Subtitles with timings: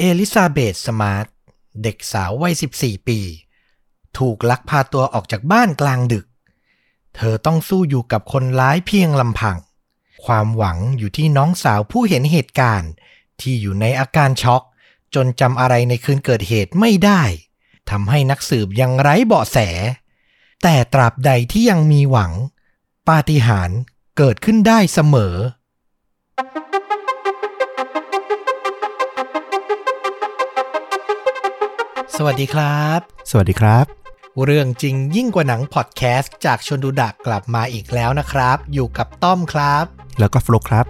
[0.00, 1.26] เอลิซาเบธสมาร์ท
[1.82, 3.20] เด็กสาววัย 14 ปี
[4.18, 6.26] ถูกลักพาตัวออกจากบ้านกลางดึก
[7.16, 9.58] เธอต้องสู้อยู่กับคนร้ายเพียงลำพัง
[10.24, 12.90] ความหวังอยู่ที่น้องสาวผู้เห็นเหตุการณ์
[13.40, 14.62] ที่อยู่ในอาการช็อก
[15.14, 17.22] จนจำอะไรในคืนเกิดเหตุไม่ได้
[17.90, 19.58] ทำให้นักสืบยังไร้เบาะแส
[20.62, 22.32] แต่ตราบใดที่ยังมีหวัง
[23.08, 23.78] ปาฏิหาริย์
[24.18, 25.34] เกิดขึ้นได้เสมอ
[32.20, 33.00] สวัสดีครับ
[33.30, 33.84] สวัสดีครับ
[34.44, 39.84] เรื่องจริงยิ่งกว่าหนังพอดแคสต์จากชนดูดักกลับมาอีกแล้วนะครับ อยู่กับต้อมครับ
[40.18, 40.86] แล้วก็ฟลุกครับ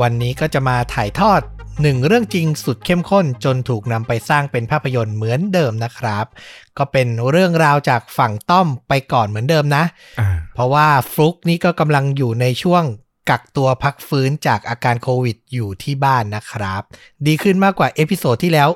[0.00, 1.40] วันนี้ก็จะมาถ่ายทอด
[1.82, 6.26] หนึ่งเรื่องจริงสุดเข้มข้นจนถูกนำไปสร้างเป็นภาพยนตร์เหมือนเดิมนะครับ
[6.78, 9.84] ก็เป็นเรื่องราวจากฝั่งต้อมไปก่อนเหมือนเดิมนะ
[10.20, 12.84] อ่าเพราะว่าฟลุกนี่ก็กำลังอยู่ในช่วง
[13.30, 16.82] กักตัวพักฟื้นจากอาการโควิดอยู่ที่บ้านนะครับ
[17.26, 18.68] ดีขึ้นมากกว่า episode ที่แล้ว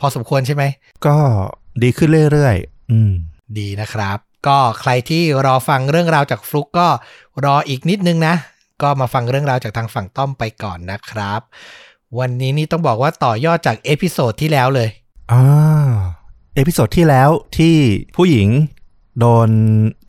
[0.00, 0.64] พอสมควรใช่ไหม
[1.06, 1.16] ก็
[1.82, 3.12] ดีขึ้นเรื่อยๆ อืม
[3.58, 6.88] ดีนะครับ ก็ใครที่รอฟังเรื่องราวจากฟลุกก็
[7.44, 8.34] รออีกนิดนึงนะ
[8.82, 11.40] ก็มาฟังเรื่องราวจากทางฝั่งต้อมไปก่อนนะครับ
[12.18, 14.88] วันนี้นี่ต้องบอกว่าต่อยอดจาก episode ที่แล้วเลย
[15.32, 15.42] อ่า
[16.56, 17.76] episode ที่แล้วที่
[18.16, 18.48] ผู้หญิง
[19.20, 19.50] โดน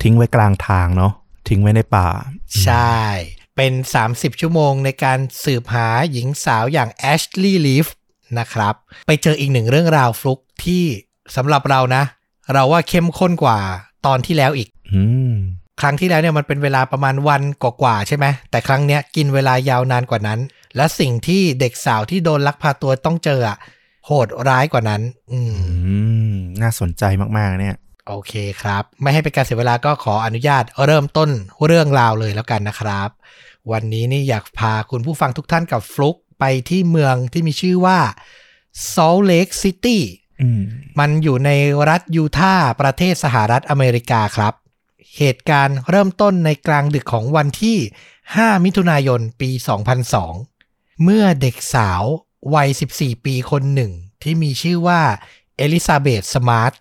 [0.03, 1.13] ทิ้งไว้กลางทางเนาะ
[1.49, 2.07] ทิ้งไว้ในป่า
[2.63, 2.99] ใช่
[3.55, 3.73] เป็น
[4.07, 7.87] 30 ชั่วโมงในการสืบหาหญิงสาวอย่างแอชลีย์ลีฟ
[8.39, 8.73] นะครับ
[9.07, 10.83] ไปเจออีกหนึ่งเรื่องราวฟลุกที่
[11.35, 12.03] สำหรับเรานะ
[12.53, 13.59] เราว่าเข้มข้นกว่า
[14.05, 15.01] ตอนที่แล้วอีกอื
[15.31, 15.33] ม
[15.81, 20.39] ครั้งที่แล้วเนี่ยมันเป็นเวลาประมาณวันกว่าๆใช่ไหมแต่ครั้งเนี้ยกินเวลายาวนานกว่านั้น
[20.75, 23.57] และสิ่งที่เด็กสาวที่โดนลักพาตัวต้องเจออะ
[24.05, 25.01] โหดร้ายกว่านั้น
[25.31, 25.97] อืมอื
[26.31, 27.03] มน่าสนใจ
[27.37, 27.75] มากๆเนี่ย
[28.07, 31.29] โอเคครับ ไม่ให้เป็นการเสียเวลาก็ขออนุญาตเริ่มต้น
[31.65, 33.09] เรื่องราวเลยแล้วกันนะครับ
[33.71, 37.99] วันนี้นี่อยากพาคุณผู้ฟังทุกท่านกับฟลุก ไปที่เมืองที่มีชื่อว่า
[38.93, 39.99] Salt Lake City
[40.41, 40.61] อืม
[40.99, 41.49] มันอยู่ใน
[41.89, 44.53] รัฐยูทาห์ประเทศสหรัฐอเมริกาครับ
[45.17, 47.77] เหตุการณ์เริ่มต้นในกลางดึกของวันที่
[48.21, 49.49] 5 มิถุนายนปี
[50.27, 52.03] 2002 เมื่อเด็กสาว
[52.55, 53.91] วัย 14 ปีคนหนึ่ง
[54.21, 55.01] ที่มีชื่อว่า
[55.57, 56.73] เอลิซาเบธสมาร์ท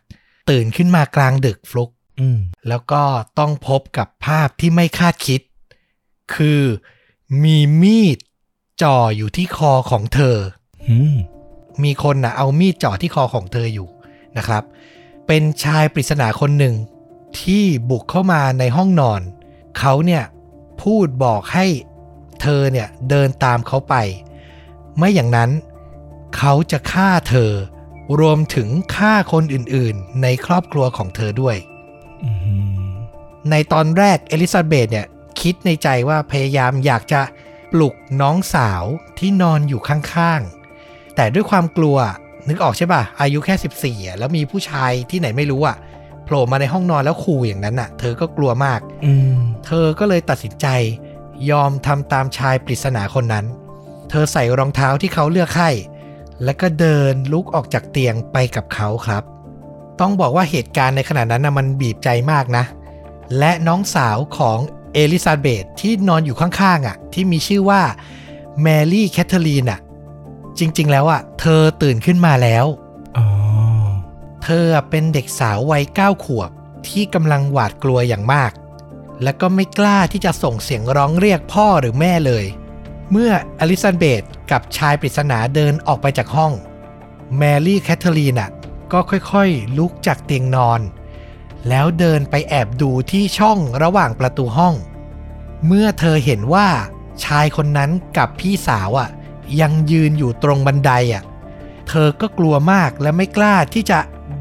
[0.50, 3.02] ตื่นขึ้นมากลางดึกฟลุกอืมแล้วก็
[3.38, 5.40] ต้องพบกับภาพที่ไม่คาดคิด
[6.34, 6.62] คือ
[7.42, 8.18] มีมีด
[8.82, 10.36] จ่ออยู่ที่คอของเธอ
[10.88, 11.14] อืม
[11.84, 13.88] มีคนนะเอามีดจ่อที่คอของเธออยู่
[14.36, 14.62] นะครับ
[15.26, 16.74] เป็นชายปริศนาคนหนึ่ง
[17.40, 19.20] ที่บุกเข้ามาในห้องนอน
[19.78, 20.24] เขาเนี่ย
[20.82, 21.66] พูดบอกให้
[22.42, 23.94] เธอเนี่ยเดินตามเขาไป
[24.96, 25.50] ไม่อย่างนั้น
[26.36, 27.52] เขาจะฆ่าเธอ
[28.20, 31.56] รวมถึงฆ่าคนอื่นๆ ในครอบครัวของเธอด้วย
[32.24, 32.30] อื
[32.86, 32.90] ม
[33.50, 35.06] ในตอนแรกเอลิซาเบธเนี่ย
[35.40, 37.20] คิดในใจว่าพยายามอยากจะ
[37.72, 38.84] ปลุกน้องสาว
[39.18, 41.96] ที่นอนอยู่ข้างๆ แต่ด้วยความกลัว
[42.48, 45.76] นึกออกใช่ป่ะ อายุแค่ 14อ่แล้วมีผู้ชายที่ไหนไม่รู้อะ
[46.24, 49.12] โผล่มาในห้องนอนแล้วขู่อย่างนั้นอะ เธอก็กลัวมาก อื
[49.66, 50.66] เธอก็เลยตัดสินใจ
[51.50, 53.46] ยอมทำตามชายปริศนาคนนั้น
[54.10, 55.70] เธอใส่รองเท้าที่เขาเลือกให้
[56.44, 59.22] แล้วก็เดินลุกออกจากเตียงไปกับเขาครับ
[60.00, 62.64] ต้องบอกว่าเหตุการณ์ในขณะนั้นนะมันบีบใจมากนะ
[63.38, 64.58] และน้องสาวของ
[64.94, 67.82] เอลิซาเบธที่นอนอยู่ข้างๆอะ ที่มีชื่อว่า
[68.62, 69.80] แมรี่แคทเธอรีนอะ
[70.58, 72.66] จริงๆแล้วอะ เธอตื่นขึ้นมาแล้ว
[73.16, 73.26] อ๋อ
[74.44, 76.50] เธอเป็นเด็กสาววัยเก้าขวบ
[76.88, 78.52] ที่กำลังหวาดกลัวอย่างมาก
[79.22, 82.44] และก็ไม่กล้าที่จะส่งเสียงร้องเรียกพ่อหรือแม่เลย
[83.10, 86.52] เมื่ออลิซาเบธกับชายปริศนาเดินออกไปจากห้อง
[87.36, 88.50] แมรี่แคทเธอรีนน่ะ
[88.92, 90.80] ก็ค่อยๆ ลุกจากเตียงนอน
[91.68, 94.74] แล้วเดินไปแอบดูที่ช่องระหว่างประตูห้อง
[95.66, 96.68] เมื่อเธอเห็นว่า
[97.24, 99.10] ชายคนนั้นกับพี่สาวอะ
[99.60, 101.22] ยังยืนอยู่ตรงบันไดอะ
[101.88, 103.98] เธอก็กลัวมากและไม่กล้าที่จะ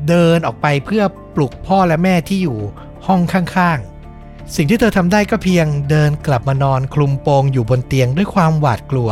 [0.08, 1.04] เดินออกไปเพื่อ
[1.36, 2.60] ปลุกพ่อและแม่ที่อยู่
[3.08, 9.12] ห้องข้างๆ สิ่งที่เธอทำได้ก็เพียงเดินกลับมานอนคลุมโปงอยู่บนเตียงด้วยความหวาดกลัว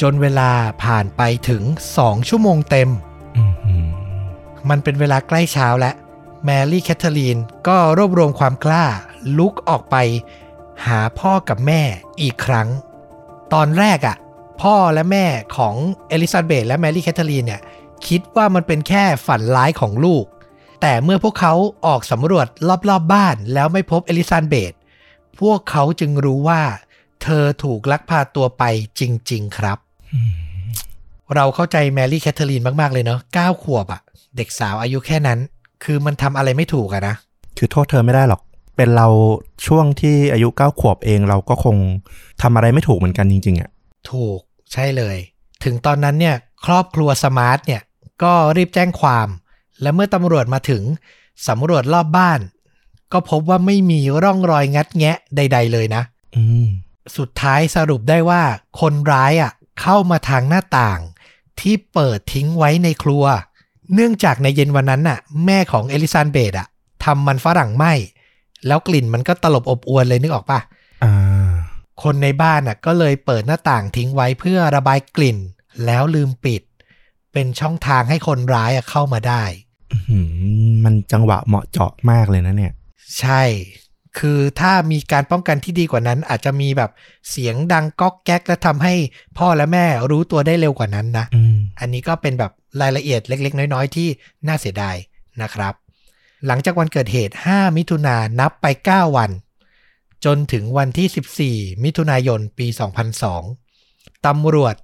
[0.00, 0.50] จนเวลา
[0.82, 1.62] ผ่านไปถึง
[1.96, 2.88] สองชั่วโมงเต็ม
[3.36, 3.86] อืมอืม
[4.70, 5.94] มันเป็นเวลาใกล้เช้าแล้ว
[6.50, 8.86] แมรี่แคทเธอรีนก็รวบรวมความกล้า
[9.38, 9.96] ลุกออกไป
[10.86, 11.82] หาพ่อกับแม่
[12.20, 12.68] อีกครั้ง
[13.52, 14.16] ตอนแรกอะ่ะ
[14.62, 15.74] พ่อและแม่ของ
[16.08, 17.60] เอลิซาเบธและแมรี่แคทเธอรีนเนี่ย
[18.06, 20.24] คิดว่ามันเป็นแค่ฝันร้ายของลูก
[20.80, 21.54] แต่เมื่อพวกเขา
[21.86, 24.72] ออกสำรวจรอบๆบ้านแล้วไม่พบเอลิซาเบธ
[25.40, 26.62] พวกเขาจึงรู้ว่า
[27.22, 28.64] เธอถูกลักพาตัวไป
[29.00, 29.02] จ
[29.32, 29.78] ริง ๆ ครับ
[31.34, 34.00] เราเข้าใจแมรี่แคทเธอรีนมาก ๆ เลยเนาะเก้าขวบอะ
[34.36, 35.40] เด็กสาวอายุแค่นั้น
[35.84, 37.14] คือมันทำอะไรไม่ถูกอะนะ
[37.58, 38.40] คือโทษเธอไม่ได้หรอก
[38.76, 39.08] เป็นเรา
[39.66, 41.76] ช่วงที่อายุเก้าขวบเองเราก็คง
[42.42, 43.70] ทำอะไรไม่ถูกเหมือนกันจริงๆอะ
[44.10, 44.40] ถูก
[44.72, 45.16] ใช่เลย
[45.62, 46.36] ถถึงตอนนั้นเนี่ย
[46.66, 47.82] ครอบครัวสมาร์ทเนี่ย
[48.22, 49.28] ก็รีบแจ้งความ
[49.82, 50.82] และเมื่อตำรวจมาถึง
[51.48, 52.40] สำรวจรอบบ้าน
[53.12, 56.02] ก็พบว่าไม่มีร่องรอยงัดแงะใด ๆ เลยนะ
[56.36, 56.68] อืม
[57.16, 58.42] สุดท้ายสรุปได้ว่า
[58.80, 61.00] คนร้ายอะเข้ามาทางหน้าต่าง
[61.60, 63.24] ที่เปิดทิ้งไว้ในครัว
[63.94, 66.68] เนื่องจากในเย็นวันนั้นน่ะ แม่ของเอลิซานเบธอะ
[67.04, 67.84] ทำมันฝรั่งไหม
[68.66, 70.60] แล้วกลิ่นมันก็ตลบอบอวนเลยนึกออกปะ
[71.04, 71.48] อ่า
[72.02, 75.38] คนในบ้านน่ะ ก็เลยเปิดหน้าต่างทิ้งไว้เพื่อระบายกลิ่น
[75.84, 76.62] แล้วลืมปิด
[77.32, 79.42] เป็นช่องทางให้คนร้ายอะเข้ามาได้
[79.92, 80.26] อื้อหือ
[80.84, 82.72] มันจังหวะเหมาะเจาะมากเลยนะเนี่ย
[83.18, 83.42] ใช่
[84.18, 86.90] คือถ้ามีการป้องกันที่ดีกว่านั้น อาจจะมีแบบ
[87.30, 88.94] เสียงดังก๊อกแก๊กและทำให้
[89.38, 94.08] พ่อและแม่รู้ตัวได้เร็วกว่านั้นนะอืมอันนี้ก็เป็นแบบรายละเอียดเล็ก ๆ น้อย ๆ ที่
[94.46, 94.96] น่าเสียดาย
[95.42, 95.74] นะครับ
[96.46, 99.30] หลังจากวันเกิดเหตุ 5 มิถุนายนนับไป 9 วัน
[100.24, 102.66] จนถึงวันที่ 14 มิถุนายนปี
[103.46, 104.74] 2002ตำรวจ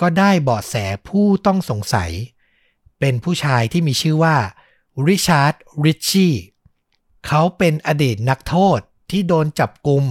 [0.00, 0.74] ก็ได้เบาะแส
[1.08, 2.10] ผู้ต้องสงสัย
[3.00, 4.36] เป็นผู้ชายที่มีชื่อว่า
[5.06, 6.34] ริชาร์ดริชชี่
[7.26, 8.78] เขาเป็นอดีตนักโทษ
[9.10, 10.04] ที่โดนจับกลุม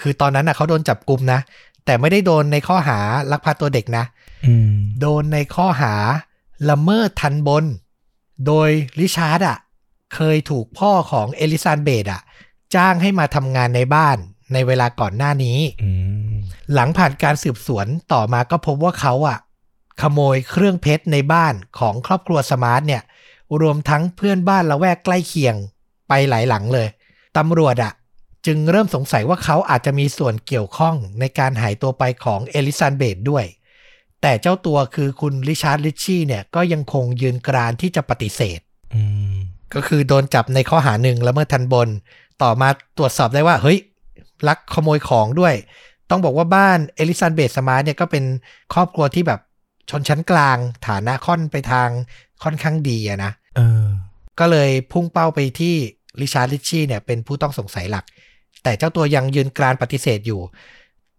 [0.00, 1.40] คือตอนนั้นนะเขาโดนจับกุมนะ
[1.84, 2.98] แต่ไม่ได้โดนในข้อหา
[3.30, 4.04] ลักพาตัวเด็กนะ
[4.46, 5.94] อืมโดนในข้อหา
[6.70, 7.64] ละเมิดทัณฑ์บน
[8.46, 8.70] โดย
[9.00, 9.58] ริชาร์ดอะ
[10.14, 12.22] เคยถูกพ่อของเอลิซาเบธอะ
[12.74, 14.16] จ้างให้มาทำงานในบ้าน
[14.52, 15.90] ในเวลาก่อนหน้านี้อื
[16.32, 16.34] ม
[16.72, 19.38] หลังผ่านการสืบสวนต่อมาก็พบว่าเขาอะ
[20.00, 23.02] ขโมยเครื่องเพชรในบ้านของครอบครัวสมาร์ทเนี่ย
[23.60, 25.56] รวมทั้งเพื่อนบ้านละแวกใกล้เคียง
[26.08, 26.88] ไปหลายหลังเลย
[27.38, 27.92] ตำรวจอะ
[28.46, 33.44] จึงเริ่มสงสัยว่าเขาอาจจะมีส่วนเกี่ยวข้องในการหายตัวไปของเอลิซาเบธด้วย
[34.22, 38.60] แต่เจ้าตัวคือคุณริชาร์ดริชชี่เนี่ยก็ยังคงยืนกรานที่จะปฏิเสธ
[38.94, 39.02] อื
[39.32, 39.34] ม
[39.74, 41.88] ก็คือโดนจับในข้อหาหนึ่งละเมิดทัณฑ์บน
[42.42, 42.68] ต่อมา
[42.98, 43.78] ตรวจสอบได้ว่า เฮ้ย
[44.48, 45.54] ลักขโมยของด้วย
[46.10, 48.24] ต้องบอกว่าบ้านเอลิซาเบธสมาร์ทเนี่ยก็เป็น
[48.74, 49.40] ครอบครัวที่แบบ
[49.90, 51.88] ชนชั้นกลาง ฐานะค่อนไปทาง
[52.42, 53.86] ค่อนข้างดีอะนะเออ
[54.38, 55.74] ก็เลยพุ่งเป้าไปที่
[56.20, 58.04] ริชาร์ดลิชชี่เนี่ยเป็นผู้ต้องสงสัยหลัก
[58.62, 60.40] แต่เจ้าตัวยังยืนกรานปฏิเสธอยู่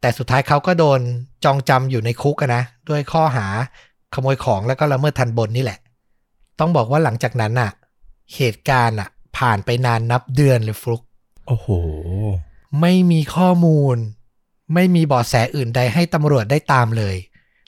[0.02, 1.00] แต่สุดท้ายเขาก็โดน
[1.46, 3.48] จองจำอยู่ในคุกอะนะ ด้วยข้อหา
[4.14, 5.80] ขโมยของแล้วก็ละเมิดทันบนนี่แหละ
[6.60, 7.72] ต้องบอกว่าหลังจากนั้นน่ะ
[8.36, 11.02] เหตุการณ์อะผ่านไปนานนับเดือนเลยฟลุก
[11.48, 11.68] โอ้โห
[12.82, 13.98] ไม่มีข้อมูล
[14.74, 17.16] ไม่มีเบาะแสอื่นใดให้ตำรวจได้ตามเลย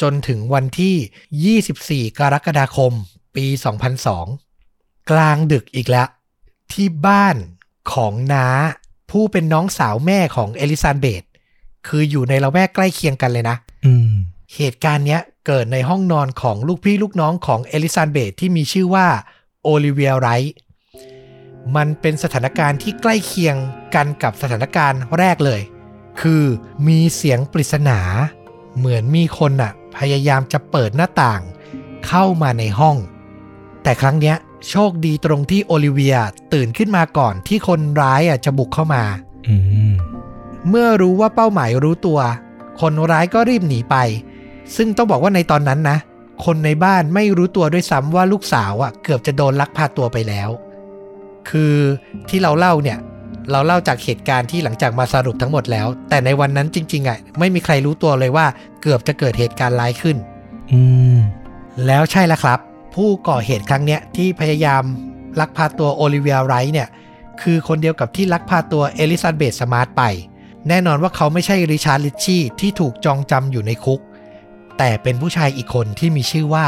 [0.01, 2.91] จนถึงวันที่ 24 กรกฎาคม
[3.35, 3.45] ปี
[4.17, 4.46] 2002
[5.11, 6.07] กลางดึกอีกแล้ว
[6.71, 7.35] ที่บ้าน
[7.93, 8.47] ของน้า
[9.11, 11.23] ผู้เป็นน้องสาวแม่ของเอลิซานเบธ
[11.87, 14.11] คืออยู่ในละแวกใกล้เคียงกันเลยนะอืม
[14.55, 19.07] เหตุการณ์เนี้ยเกิดในห้องนอนของลูกพี่ลูกน้องของเอลิซานเบธที่มีชื่อว่า
[19.63, 20.55] โอลิเวียไรท์
[21.75, 23.55] มันเป็นสถานการณ์ที่ใกล้เคียง
[23.95, 25.61] กันกับสถานการณ์แรกเลย
[26.21, 26.43] คือ
[26.87, 27.99] มีเสียงปริศนา
[28.77, 31.41] เหมือนมีคนน่ะ พยายามจะเปิดหน้าต่าง
[32.07, 32.95] เข้ามาในห้อง
[33.83, 34.35] แต่ครั้งเนี้ย
[34.69, 36.17] โชคดีตรงที่โอลิเวีย
[36.53, 39.03] ตื่นขึ้นมาก่อนที่คนร้ายอะจะบุกเข้ามา
[39.47, 39.55] อื
[39.91, 39.93] ม
[40.69, 42.19] เมื่อรู้ว่าเป้าหมายรู้ตัว
[42.81, 43.95] คนร้ายก็รีบหนีไป
[44.75, 45.97] ซึ่งต้องบอกว่าในตอนนั้นนะ
[46.45, 50.49] คนในบ้านไม่รู้ตัวด้วยซ้ำว่าลูกสาวอะเกือบจะโดนลักพาตัวไปแล้ว
[51.49, 51.75] คือ
[52.29, 52.97] ที่เราเล่าเนี่ย
[53.51, 58.45] เราเล่าจากเหตุการณ์ที่หลังจากมาสรุปทั้งหมดแล้ว แต่ในวันนั้นจริง ๆอะไม่มีใครรู้ตัวเลยว่า
[58.81, 60.17] เกือบจะเกิดเหตุการณ์ร้ายขึ้น
[60.71, 60.79] อื
[61.15, 61.17] ม
[61.85, 62.59] แล้วใช่แล้วครับ
[62.97, 64.83] ผู้ก่อเหตุครั้งเนี้ยที่พยายาม
[65.39, 66.89] ลักพาตัวโอลิเวียไรท์เนี่ย
[67.41, 70.03] คือคนเดียวกับที่ลักพาตัวเอลิซาเบธสมาร์ทไป
[70.67, 74.01] แน่นอนว่าเขาไม่ใช่ริชาร์ดริชชี่ที่ถูกจองจำอยู่ในคุก
[74.77, 76.67] แต่เป็นผู้ชายอีกคนที่มีชื่อว่า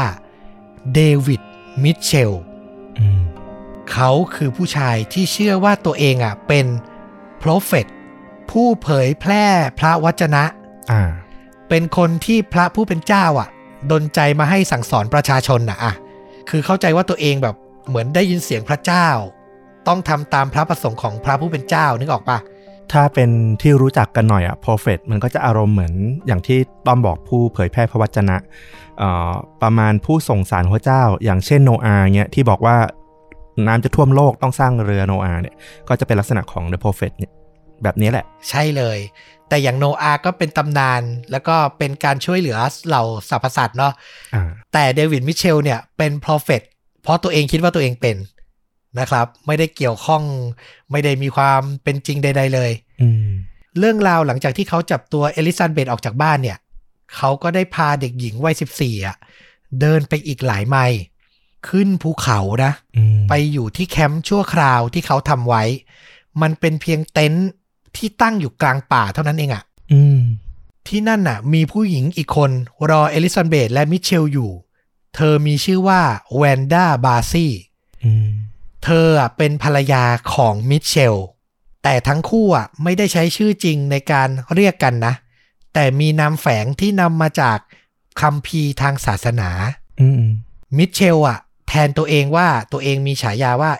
[0.94, 1.42] เดวิด
[1.82, 2.32] มิเชล
[2.98, 3.20] อืม
[3.92, 6.66] เขาคือผู้ชายที่เชื่อว่าตัวเองอะเป็น
[7.38, 7.86] โปรเฟต
[8.50, 9.44] ผู้เผยแพร่
[9.78, 10.44] พระวจนะ
[10.90, 11.02] อ่า
[11.68, 13.48] เป็นคนที่พระผู้เป็นเจ้าอะ
[13.90, 15.92] ดนใจมาให้สั่งสอนประชาชนน่ะอะ
[16.50, 17.56] คือเข้าใจว่าตัวเองแบบ
[17.88, 19.08] เหมือนได้ยินเสียงพระเจ้า
[19.88, 22.38] ต้องทำตามพระประสงค์ของพระผู้เป็นเจ้านึกออกปะ
[22.92, 23.30] ถ้าเป็น
[23.62, 25.94] ที่รู้จักกันหน่อยอะ prophet มันก็จะอารมณ์เหมือน
[26.26, 28.36] อย่างที่ต้อมบอกผู้เผยแพร่พระวจนะ
[29.62, 32.76] ประมาณผู้ส่งสารพระเจ้า อย่างเช่นโนอาห์เงี้ยที่บอกว่า
[33.66, 35.54] น้ำจะท่วมโลกต้องสร้างเรือโนอาห์เนี่ย
[35.88, 37.32] ก็จะเป็นลักษณะของ the prophet เนี่ย
[37.82, 38.98] แบบนี้แหละ ใช่เลย
[39.48, 43.92] แต่อย่างโนอาห์ก็เป็นตำนาน แล้วก็เป็นการช่วยเหลือเหล่าสรรพสัตว์เนาะ
[44.34, 46.62] อ่าแต่เดวิดมิเชลเนี่ยเป็นโปรเฟต
[47.02, 48.16] เพราะตัวเองคิดว่าตัวเองเป็น
[49.00, 50.22] นะครับ ไม่ได้เกี่ยวข้อง
[50.90, 52.70] ไม่ได้มีความเป็นจริงใด ๆ เลย
[53.02, 53.26] อืม
[53.78, 56.58] เรื่องราวหลังจากที่เขาจับตัวเอลิซาเบธออกจากบ้านเนี่ย
[57.16, 59.16] เขาก็ได้พาเด็กหญิงวัย14อะ
[59.80, 61.00] เดินไปอีกหลายไมล์
[61.68, 65.64] ขึ้นภูเขานะอืมไปอยู่ที่แคมป์ชั่วคราวที่เขาทำไว้
[66.42, 67.48] มันเป็นเพียงเต็นท์
[67.96, 70.20] ที่ตั้งอยู่กลางป่าเท่านั้นเองอะอืม
[70.86, 72.50] ที่นั่นน่ะ มีผู้หญิงอีกคน
[72.90, 74.50] รอเอลิซาเบธและมิเชลอยู่
[75.14, 76.00] เธอมีชื่อว่า
[76.36, 77.52] แวนด้าบาซี่
[78.04, 78.28] อืม
[78.84, 80.04] เธออะเป็นภรรยา
[80.34, 81.16] ของมิเชล
[81.82, 85.14] แต่ทั้งคู่อะไม่ได้ใช้ชื่อจริงในการเรียกกันนะ
[85.74, 87.58] แต่มีนามแฝงที่นำมาจาก
[88.20, 89.50] คัมภีร์ทางศาสนา
[90.00, 90.22] อืม
[90.76, 93.72] มิเชลอะ แทนตัวเองว่าตัวเองมีฉายาว่า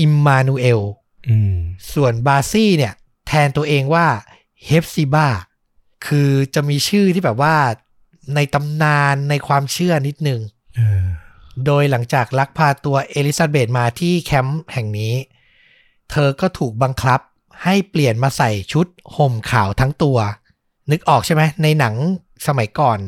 [0.00, 0.80] อิมมานูเอล
[1.28, 1.54] อืม
[1.92, 2.94] ส่วนบาซี่เนี่ย
[3.26, 4.06] แทนตัวเองว่า
[4.66, 5.28] เฮฟซิบา
[6.06, 7.56] คือจะมีชื่อที่แบบว่า
[8.34, 10.40] ในตำนานในความเชื่อนิดนึง
[10.76, 11.04] เออ
[11.66, 15.14] โดยหลังจากลักพาตัวเอลิซาเบธมาที่แคมป์แห่งนี้
[16.10, 17.20] เธอก็ถูกบังคับ
[17.64, 20.18] ให้เปลี่ยนมาใส่ชุดห่มขาวทั้งตัว
[20.90, 21.94] นึกออกใช่ไหมในหนัง
[22.46, 22.98] สมัยก่อน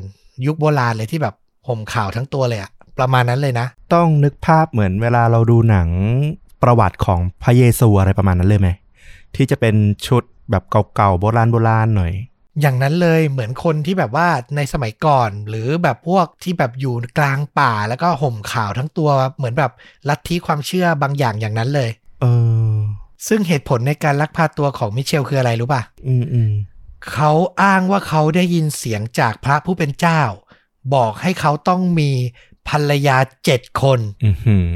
[0.46, 1.34] ยุคโบราณเลยที่แบบ
[1.68, 5.88] ห่มขาวทั้งตัวเลยอะประมาณนั้นเลยนะ ต้องนึกภาพเหมือนเวลาเราดูหนัง
[6.62, 8.68] ประวัติของพระเยซูอะไรประมาณนั้นเลยไหม
[9.36, 10.62] ที่จะเป็นชุดแบบ
[10.94, 12.12] เก่าๆโบราณโบราณหน่อย
[12.60, 19.72] อย่างนั้นเลยเหมือนคนที่แบบว่าในสมัยก่อน หรือแบบพวกที่แบบอยู่กลางป่าแล้วก็ห่มขาวทั้งตัวเหมือนแบบ
[20.08, 22.26] ลัทธิความเชื่อบางอย่างอย่างนั้นเลย เอ
[22.72, 22.74] อ
[23.26, 26.52] ซึ่งเหตุผลในการลักพาตัวของมิเชลคืออะไรรู้ป่ะ อืมอืม
[27.12, 27.32] เขา
[27.62, 30.20] อ้างว่าเขาได้ยินเสียงจากพระผู้เป็นเจ้า
[30.94, 32.10] บอกให้เขาต้องมี
[32.68, 34.68] ภรรยาเจ็ดคนอือหือ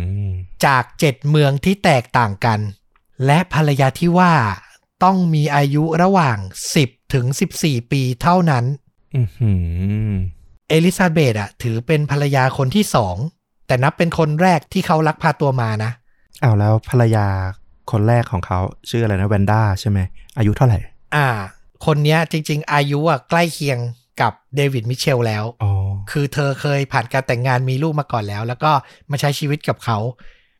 [0.66, 2.60] จากเจ็ดเมืองที่แตกต่างกัน
[3.26, 4.32] และภรรยาที่ว่า
[5.04, 6.38] ต้องมีอายุระหว่าง
[6.76, 7.26] 10 ถึง
[7.58, 8.64] 14 ปีเท่านั้น
[9.16, 9.52] อือหื
[10.10, 10.12] อ
[10.68, 13.16] เอลิซาเบธอะถือเป็นภรรยาคนที่สอง
[13.66, 15.90] แต่นับเป็นคนแรกที่เขาลักพาตัวมานะ
[16.42, 17.26] อ้าวแล้วภรรยา
[17.90, 18.58] คนแรกของเขา
[18.90, 19.98] ชื่ออะไรนะแวนด้าใช่ไหม
[20.38, 20.78] อายุเท่าไหร่
[21.14, 21.28] อ่า
[21.86, 23.78] คนเนี้ยจริง ๆ อายุอะใกล้เคียง
[24.20, 25.72] กับเดวิดมิเชลแล้วอ๋อ
[26.10, 28.72] คือเธอเคยผ่านการแต่งงานมีลูกมาก่อนแล้ว แล้วก็
[29.10, 29.98] มาใช้ชีวิตกับเขา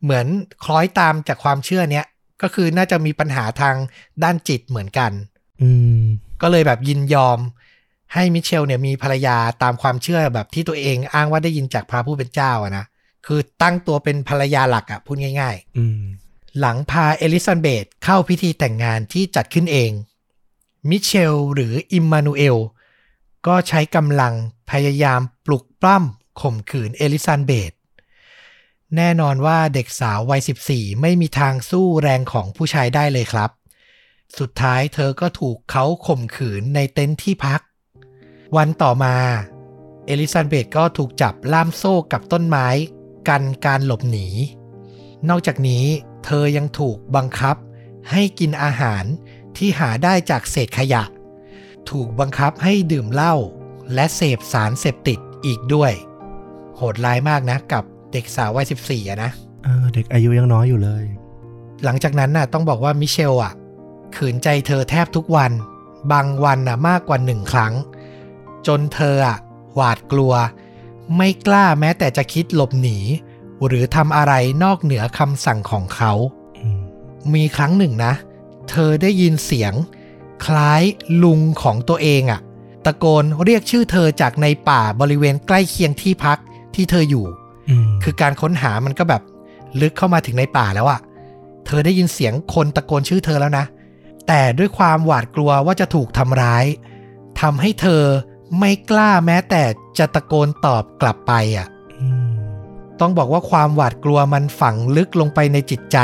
[0.03, 0.25] เหมือน
[0.63, 2.05] คล้อยตามจากความเชื่อเนี้ย
[2.43, 3.75] ก็คือน่าจะมีปัญหาทาง
[4.23, 5.11] ด้านจิตเหมือนกัน
[5.61, 5.69] อื
[5.99, 6.01] ม
[6.41, 7.39] ก็เลยแบบยินยอม
[8.13, 12.85] ให้มิเชลเนี่ยมีภรรยาตามความเชื่อแบบที่ตัวเองอ้างว่าได้ยินจากพระผู้เป็นเจ้าอะนะ
[13.25, 19.91] คือตั้งตัวเป็นภรรยาหลักอะพูดง่ายอืมๆหลังพาเอลิซาเบธเข้าพิธีแต่งงานที่จัดขึ้นเอง
[20.89, 22.57] มิเชลหรืออิมมานูเอล
[23.47, 24.33] ก็ใช้กำลัง
[24.71, 27.71] พยายามปลุกปล้ำข่มขืนเอลิซาเบธ
[28.95, 33.49] แน่นอนว่าเด็กสาววัย 14 ไม่มีทางสู้แรงของผู้ชายได้เลยครับ
[34.39, 37.61] สุดท้ายเธอก็ถูกเขาข่มขืนในเต็นท์ที่พัก
[38.57, 39.15] วันต่อมา
[40.05, 42.67] เอลิซาเบธก็ถูกจับล่ามโซ่กับต้นไม้
[43.29, 44.27] กันการหลบหนี
[45.29, 45.85] นอกจากนี้
[46.25, 47.55] เธอยังถูกบังคับ
[48.11, 49.03] ให้กินอาหาร
[49.57, 51.03] ที่หาได้จากเศษขยะ
[51.89, 53.35] ถูกบังคับให้ดื่มเหล้า
[53.93, 55.91] และเสพสารเสพติดอีกด้วย
[56.75, 57.83] โหดร้ายมากนะกับ
[58.13, 59.31] เด็กสาววัย14อะนะ
[59.63, 61.03] เออเด็กอายุยังน้อยอยู่เลย
[61.83, 63.53] หลังจากนั้นน่ะ ต้องบอกว่ามิเชลอะ
[64.15, 65.51] ขืนใจเธอแทบทุกวัน
[66.11, 67.73] บางวันน่ะมากกว่าหนึ่งครั้ง
[68.67, 69.37] จนเธออะ
[69.75, 70.33] หวาดกลัว
[71.17, 72.97] ไม่กล้าแม้แต่จะคิดหลบหนี
[73.65, 76.13] หรือทำอะไรนอกเหนือคำสั่งของเขา
[76.57, 76.81] อืม
[77.33, 78.13] มีครั้งหนึ่งนะ
[78.69, 79.73] เธอได้ยินเสียง
[80.45, 80.83] คล้าย
[81.23, 82.39] ลุงของตัวเองอะ
[82.85, 86.37] ตะโกนเรียกชื่อเธอจากในป่าบริเวณใกล้เคียงที่พัก
[86.75, 87.42] ที่เธออยู่อืม
[88.03, 89.21] คือการค้นหามันก็แบบ
[89.81, 90.99] ลึกเข้ามาถึงในป่าแล้วอะ
[91.65, 93.65] เธอได้ยินเสียงคนตะโกนชื่อเธอแล้วนะ
[94.27, 96.65] แต่ด้วยความหวาดกลัวว่าจะถูกทำร้าย
[97.41, 98.03] ทำให้เธอ
[98.59, 99.63] ไม่กล้าแม้แต่
[99.97, 101.67] จะตะโกนตอบกลับไปอะ
[102.01, 102.33] อืม
[102.99, 105.97] ต้องบอกว่าความหวาดกลัวมันฝังลึกลงไปในจิตใจ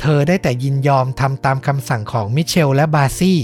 [0.00, 3.40] เธอได้แต่ยินยอมทำตามคำสั่งของมิเชลและบาซี่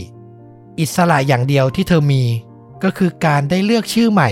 [0.81, 2.25] อิสระอย่างเดียวที่เธอมี
[2.83, 4.31] ก็คือการได้เลือกชื่อใหม่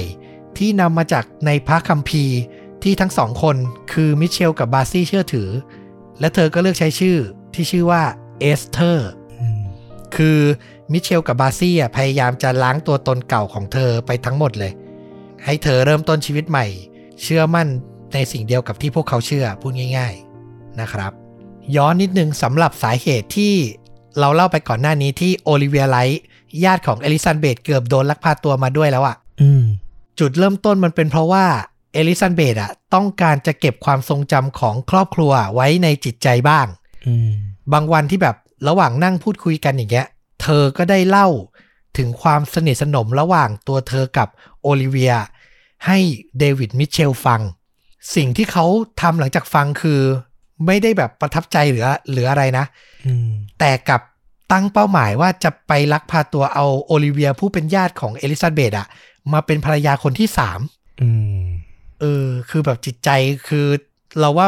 [0.56, 2.38] ที่นำมาจากในพระคัมภีร์
[2.82, 3.56] ที่ทั้งสองคน
[3.92, 5.48] คือมิเชลกับบาซี่เชื่อถือ
[6.20, 7.18] และเธอก็เลือกใช้ชื่อ
[7.54, 8.02] ที่ชื่อว่า
[8.40, 9.60] เอสเธอร์อืม
[10.16, 10.38] คือ
[10.92, 14.72] มิเชลกับบาซี่อะพยายามจะล้างตัวตนเก่าของเธอไปทั้งหมดเลย
[15.44, 16.66] ให้เธอเริ่มต้นชีวิตใหม่
[17.22, 17.68] เชื่อมั่น
[18.14, 20.14] ในสิ่งเดียวกับที่พวกเขาเชื่อพูดง่าย
[20.46, 21.12] ๆนะครับ
[21.76, 23.54] ย้อนนิดนึงสำหรับสาเหตุที่
[24.18, 26.22] เราเล่าไปก่อนหน้านี้ที่โอลิเวียไลท์
[26.64, 29.64] ญาติของเอลิซาเบธเกือบโดนลักพาตัวมาด้วยแล้วอะอืม
[30.18, 31.46] จุดเริ่มต้นมันเป็นเพราะว่า
[31.77, 36.66] เอลิซาเบธอะต้องการจะเก็บความทรงจำของครอบครัวไว้ในจิตใจบ้าง
[37.06, 37.32] อืม
[37.72, 38.36] บางวันที่แบบ
[38.68, 40.06] ระหว่างนั่งพูดคุยกันอย่างเงี้ย
[40.42, 41.28] เธอก็ได้เล่า
[41.96, 44.28] ถึงความสนิทสนมระหว่างตัวเธอกับ
[44.62, 45.14] โอลิเวีย
[45.86, 45.98] ให้
[46.38, 47.40] เดวิดมิเชลฟัง
[48.14, 48.66] สิ่งที่เขา
[49.00, 50.00] ทำหลังจากฟังคือ
[50.66, 52.64] ไม่ได้แบบประทับใจหรือหรืออะไรนะ
[53.06, 54.02] อืมแต่กลับ
[54.52, 58.86] ตั้งเป้าหมายว่าจะไปลักพาตัวเอาโอลิเวียผู้เป็นญาติของเอลิซาเบธอะ
[59.32, 60.60] มาเป็นภรรยาคนที่สาม
[61.00, 61.08] อื
[61.42, 61.48] ม
[62.00, 63.10] เออ คือแบบจิตใจ
[63.48, 63.66] คือ
[64.20, 64.46] เราว่า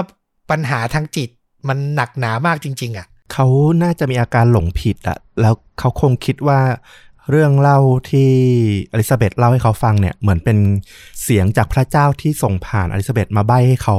[0.50, 1.28] ปัญหาทางจิต
[1.69, 3.47] มันหนักหนามากจริง ๆอะเขา
[3.83, 6.61] น่าจะมีอาการหลงผิดอะแล้วเขาคงคิดว่า
[7.30, 7.78] เรื่องเล่า
[8.11, 8.30] ที่
[8.92, 10.59] อลิซาเบธเล่าให้เขาฟังเนี่ย เหมือนเป็น
[11.23, 13.97] เสียงจากพระเจ้าที่ส่งผ่านอลิซาเบธมาใบ้ให้เขา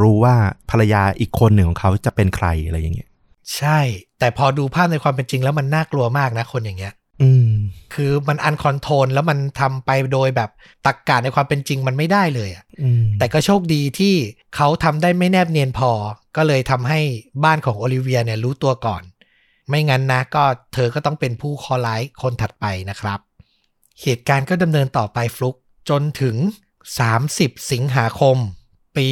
[0.00, 0.34] รู้ว่า
[0.70, 3.08] ภรรยาอีกคนหนึ่งของเขาจะเป็นใครอะไรอย่างเงี้ย
[3.56, 3.80] ใช่
[4.18, 7.01] แต่พอดูภาพในความเป็นจริงแล้วมันน่ากลัวมากนะคนอย่างเงี้ยอืม
[7.94, 10.50] คือมัน uncontrol แล้วมันทำไปโดยแบบ
[10.86, 14.14] ตรรกะในความเป็นจริงมันไม่ได้เลยอะอืมแต่ก็โชคดีที่
[14.56, 15.90] เขาทำได้ไม่แนบเนียนพอ
[16.36, 17.00] ก็เลยทำให้
[17.44, 19.02] บ้านของโอลิเวียเนี่ยรู้ตัวก่อน
[19.68, 23.18] ไม่งั้นนะก็เธอก็ต้องเป็นผู้เคราะห์ร้ายคนถัดไปนะครับ
[24.02, 25.56] เหตุการณ์ก็ดำเนินต่อไปฟลุก
[25.90, 26.36] จนถึง
[27.02, 28.36] 30 สิงหาคม
[28.96, 29.06] ปี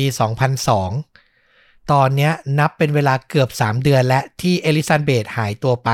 [0.93, 5.91] 2002 ตอนเนี้ยนับเป็นเวลาเกือบ 3 เดือนแล้วที่เอลิซาเบธหายตัวไป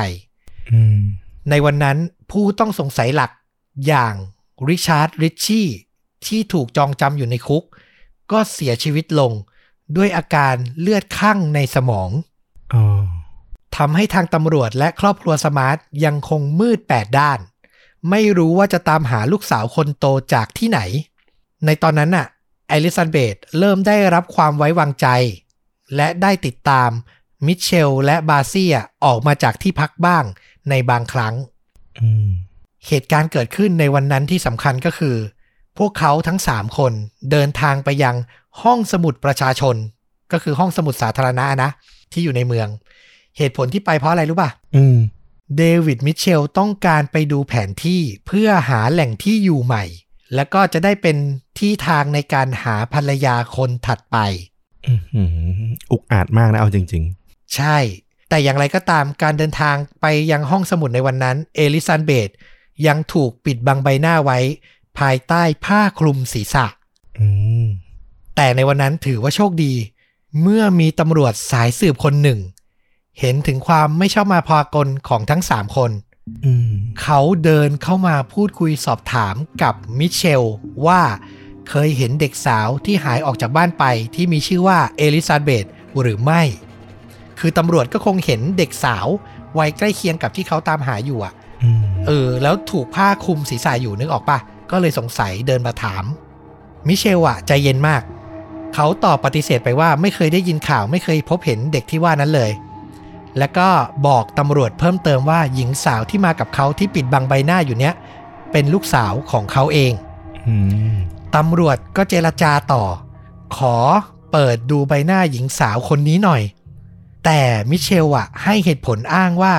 [0.73, 1.01] อืม
[1.51, 1.99] ในวันนั้น
[2.31, 3.31] ผู้ต้องสงสัยหลัก
[3.87, 4.15] อย่าง
[4.69, 5.69] ริชาร์ดริชชี่
[6.27, 7.65] ที่ถูกจองจำอยู่ในคุก
[8.33, 9.33] ก็เสียชีวิตลง
[9.97, 12.11] ด้วยอาการเลือดข้างในสมอง
[12.75, 12.85] อ๋อ
[13.77, 17.39] ทำให้ทางตำรวจและครอบครัวสมาร์ทยังคงมืดแปดด้าน
[18.11, 20.81] ไม่รู้ว่าจะตามหาลูกสาวคนโตจากที่ไหน
[21.67, 22.27] ในตอนนั้นน่ะ
[22.71, 25.07] อลิซาเบธเริ่มได้รับความไว้วางใจ
[25.97, 26.91] และได้ติดตาม
[27.47, 28.75] มิเชลและบาเซีย
[29.05, 30.25] ออกมาจากที่พักบ้าง
[30.71, 31.35] ในบางครั้ง
[32.01, 32.29] อืม
[32.89, 35.17] เหตุการณ์เกิดขึ้นในวันนั้นที่สำคัญก็คือ
[35.79, 36.93] พวกเขาทั้ง3คน
[37.31, 38.17] เดินทางไปยัง
[38.63, 39.77] ห้องสมุดประชาชน
[40.33, 41.71] ก็คือห้องสมุดสาธารณะนะ
[42.13, 42.69] ที่อยู่ในเมือง
[43.39, 44.97] เหตุผลที่ไปเพราะอะไรรู้ป่ะอืม
[45.57, 49.85] เดวิดมิเชลต้องการไปดูแผนที่เพื่อหาแหล่งที่อยู่ใหม่
[50.35, 51.17] แล้วก็จะได้เป็น
[51.59, 54.17] ที่ทางในการหาภรรยาคนถัดไป
[54.87, 55.29] อืมอืม
[55.93, 57.05] อุกอาจมากนะเอาจริง
[57.55, 57.77] ใช่
[58.29, 62.29] แต่อย่างไรก็ตามการเดินทางไปยังห้องสมุดในวันนั้น เอลิซาเบธ
[62.87, 64.39] ยังถูกปิดบังใบหน้าไว้
[64.99, 67.27] ภายใต้ผ้าคลุมศีรษะๆอื
[67.65, 67.67] ม
[68.37, 69.75] แต่ในวันนั้นถือว่าโชคดี
[70.43, 72.41] เมื่อมีตำรวจสายสืบคนหนึ่ง
[73.21, 75.91] เห็นถึงความไม่ชอบมาพากลของทั้งสามคน
[76.45, 76.71] อืม
[77.03, 80.43] เขาเดินเข้ามาพูดคุยสอบถามกับมิเชล
[80.87, 81.03] ว่า
[81.69, 85.65] เคยเห็นเด็กสาวที่หายออกจากบ้านไปที่มีชื่อว่าเอลิซาเบธ
[86.01, 86.43] หรือไม่
[87.39, 89.07] คือตำรวจก็คงเห็นเด็กสาว
[89.59, 94.39] วัยใกล้เคียงกับที่เขาตามหาอยู่อะอืมเออ แล้วถูกผ้าคลุมศีรษะอยู่นึกออกปะ
[94.71, 96.05] ก็เลยสงสัยเดินมาถาม
[96.87, 98.03] มิเชลอะใจเย็นมาก
[98.75, 102.51] เขาตอบปฏิเสธไปว่าไม่เคยได้ยินข่าวไม่เคยพบเห็นเด็กที่ว่านั้นเลย
[103.39, 103.69] แล้วก็
[104.07, 107.95] บอกตำรวจเพิ่มเติมว่าหญิงสาวที่มากับเขาที่ปิดบังใบหน้าอยู่เนี้ย
[108.53, 109.93] เป็นลูกสาวของเขาเอง
[110.49, 110.57] อื
[110.93, 110.95] ม
[111.37, 112.85] ตำรวจก็เจรจาต่อ
[113.57, 113.77] ขอ
[114.33, 116.43] เปิดดูใบหน้าหญิงสาวคนนี้หน่อย
[117.27, 119.55] แต่มิเชลอะให้เหตุผลอ้างว่า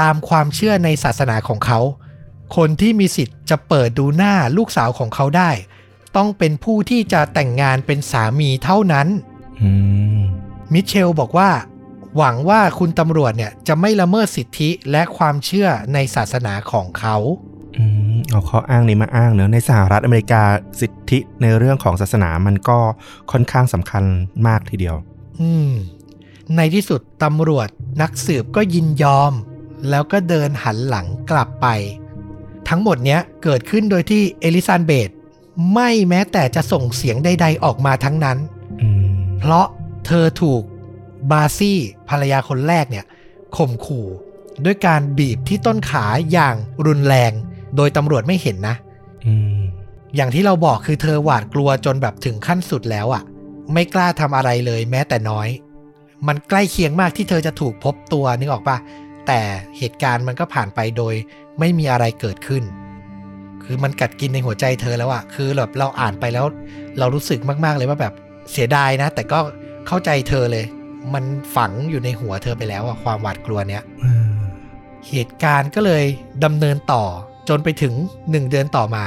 [0.00, 1.80] ตามความเชื่อในศาสนาของเขา
[2.56, 5.50] คนที่มีสิทธิ์จะเปิดดูหน้าลูกสาวของเขาได้
[6.16, 9.06] ต้องเป็นผู้ที่จะแต่งงานเป็นสามีเท่านั้น
[9.62, 9.70] อื
[10.18, 10.20] ม
[10.72, 11.50] มิเชลบอกว่า
[12.16, 17.16] หวังว่าคุณตำรวจเนี่ยจะไม่ละเมิดสิทธิและความเชื่อในศาสนาของเขา
[17.76, 17.84] อื
[18.14, 20.42] มเอาข้ออ้างนี้มาอ้างเนอะในสหรัฐอเมริกา
[20.80, 22.78] สิทธิในเรื่องของศาสนามันก็
[23.32, 24.04] ค่อนข้างสำคัญ
[24.46, 24.96] มากทีเดียว
[25.40, 25.70] อืม
[26.56, 27.68] ในที่สุดตำรวจ
[28.02, 29.32] นักสืบก็ยินยอม
[29.90, 31.66] แล้วก็เดินหันหลังกลับไป
[32.68, 35.10] ทั้งหมดเนี้ยเกิดขึ้นโดยที่เอลิซาเบธ
[35.74, 38.38] ไม่แม้แต่จะส่งเสียงใด ๆ ออกมาทั้งนั้น
[39.38, 39.66] เพราะ
[40.06, 40.62] เธอถูก
[41.30, 41.78] บาซี่
[42.08, 43.04] ภรรยาคนแรกเนี่ย
[43.56, 44.06] ข่มขู่
[44.64, 46.56] ด้วยการบีบที่ต้นขาอย่าง
[46.86, 47.32] รุนแรง
[47.76, 48.76] โดยตำรวจไม่เห็นนะ
[49.26, 49.60] อืม
[50.16, 53.22] อย่างที่เราบอกคือเธอหวาดกลัวจนแบบถึงขั้นสุดแล้วอะ่ะ
[53.72, 55.48] ไม่กล้าทำอะไรเลยแม้แต่น้อย
[56.28, 58.76] มันใกล้เคียงมากที่เธอจะถูกพบตัวนึกออกปะ
[59.26, 59.40] แต่
[59.78, 61.14] เหตุการณ์มันก็ผ่านไปโดย
[61.58, 62.62] ไม่มีอะไรเกิดขึ้น
[63.64, 66.46] คือมันกัดกินในหัวใจเธอแล้วอะคือแบบเราอ่านไปแล้ว
[66.98, 68.14] เรารู้สึกมากๆเลยว่าแบบ
[68.52, 69.38] เสียดายนะ แต่ก็
[69.86, 70.64] เข้าใจเธอเลย
[71.14, 71.24] มัน
[71.56, 74.28] ฝังอยู่ในหัวเธอไปแล้วอะความหวาดกลัวเนี้ยอืม
[75.08, 76.04] เหตุการณ์ก็เลย
[76.44, 77.04] ดำเนินต่อ
[77.48, 79.04] จนไปถึง1เดือนต่อมา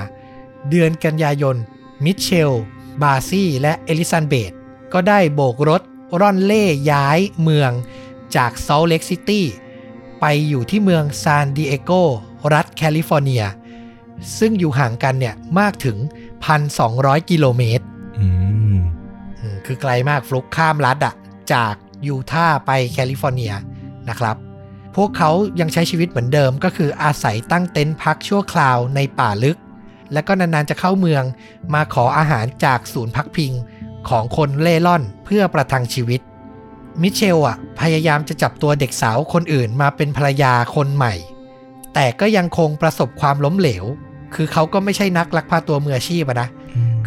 [0.70, 1.56] เดือนกันยายน
[2.06, 2.52] มิเชล
[3.02, 4.52] บาซี่และเอลิซาเบธ
[4.94, 5.82] ก็ได้โบกรถ
[6.20, 7.72] ร่อนเร่ย้ายเมือง
[8.36, 9.46] จากซอลต์เลกซิตี้
[10.20, 11.92] ไปอยู่ที่เมืองซานดิเอโก
[12.54, 13.44] รัฐแคลิฟอร์เนีย
[14.40, 15.98] ซึ่งอยู่ห่างกันเนี่ยมากถึง
[16.64, 17.86] 1,200 กิโลเมตร
[18.20, 18.28] อื
[18.76, 18.78] ม
[19.40, 21.14] อืมคือไกลมากฟลุกข้ามรัฐอะ
[21.54, 21.74] จาก
[22.08, 23.54] ยูทาห์ไปแคลิฟอร์เนีย
[24.10, 24.36] นะครับ
[24.96, 29.60] พวกเขายังใช้ชีวิตเหมือนเดิมก็คืออาศัยตั้งเต็นท์พักชั่วคราวในป่าลึก
[30.14, 31.24] และก็นานๆจะเข้าเมือง
[31.74, 33.52] มาขออาหารจากศูนย์พักพิง
[34.10, 36.22] ของคนเร่ร่อนเพื่อประทังชีวิต
[37.02, 41.14] มิเชลอะพยายามจะจับตัวเด็กสาวคนอื่นมาเป็นภรรยาคนใหม่
[41.94, 43.86] แต่ก็ยังคงประสบความล้มเหลว
[44.36, 46.50] คือเขาก็ไม่ใช่นักลักพาตัวมืออาชีพอะนะ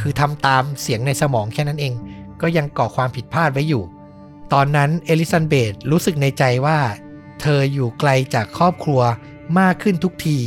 [0.01, 1.95] คือทำตามเสียงในสมองแค่นั้นเอง
[2.41, 3.83] ก็ยังก่อความผิดพลาดไว้อยู่
[4.53, 6.79] ตอนนั้นเอลิซาเบธรู้สึกในใจว่า
[7.41, 9.01] เธออยู่ไกลจากครอบครัว
[9.59, 10.39] มากขึ้นทุกที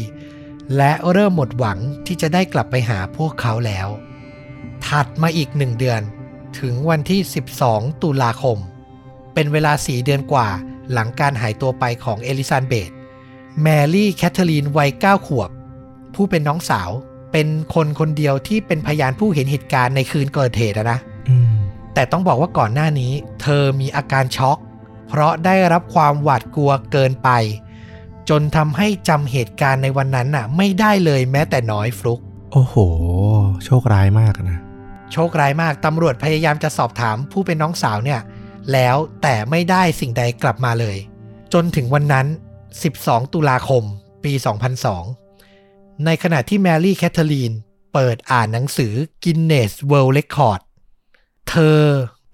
[0.77, 3.87] และเริ่มหมดหวังที่จะได้กลับไปหาพวกเขาแล้ว
[4.87, 6.01] ถัดมาอีกหนึ่งเดือน
[6.59, 7.21] ถึงวันที่
[7.61, 8.57] 12 ตุลาคม
[9.33, 10.47] เป็นเวลาสี่เดือนกว่า
[10.91, 12.89] หลังการหายตัวไปของเอลิซาเบธ
[13.61, 15.49] แมรี่แคทเธอรีนวัย 9 ขวบ
[16.15, 16.89] ผู้เป็นน้องสาว
[17.31, 21.55] เป็นคนคนเดียวที่เป็นพยานผู้เห็นเหตุการณ์ในคืนเกิดเหตุอะนะอืม
[21.93, 24.57] แต่ต้องบอกว่าก่อนหน้านี้ เธอมีอาการช็อก
[25.07, 27.29] เพราะได้รับความหวาดกลัวเกินไป
[28.29, 32.19] จนทำให้จำเหตุการณ์ในวันนั้นน่ะ ไม่ได้เลยแม้แต่น้อยฟลุก
[32.51, 32.75] โอ้โห
[33.65, 34.59] โชคร้ายมากนะ
[35.11, 38.21] โชคร้ายมากตำรวจพยายามจะสอบถามผู้เป็นน้องสาวเนี่ย
[38.71, 40.97] แล้วแต่ไม่ได้สิ่งใดกลับมาเลย
[41.53, 42.27] จนถึงวันนั้น
[42.79, 43.83] 12 ตุลาคม
[44.23, 44.33] ปี
[45.19, 47.53] 2002 ในขณะที่แมรี่แคทเธอรีน
[47.93, 50.61] เปิดอ่านหนังสือ Guinness World Record
[51.49, 51.81] เธอ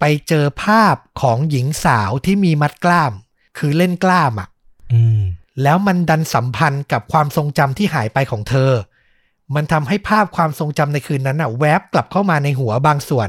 [0.00, 3.12] ไปเจอภาพของหญิงสาวที่มีมัดกล้าม
[3.58, 4.48] คือเล่นกล้ามอะ่ะ
[4.92, 5.22] อืม
[5.62, 8.72] แล้วมันดันสัมพันธ์กับความทรงจำที่หายไปของเธอ
[9.54, 13.28] มันทำให้ภาพความทรงจำในคืนนั้นน่ะแวบกลับเข้ามาในหัวบางส่วน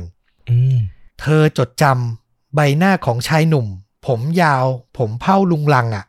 [0.49, 0.78] อืม
[1.21, 3.67] เธอจดจำใบหน้าของชายหนุ่ม
[4.08, 4.65] ผมยาว
[4.97, 6.06] ผมเผ้าลุงลังอะ่ะ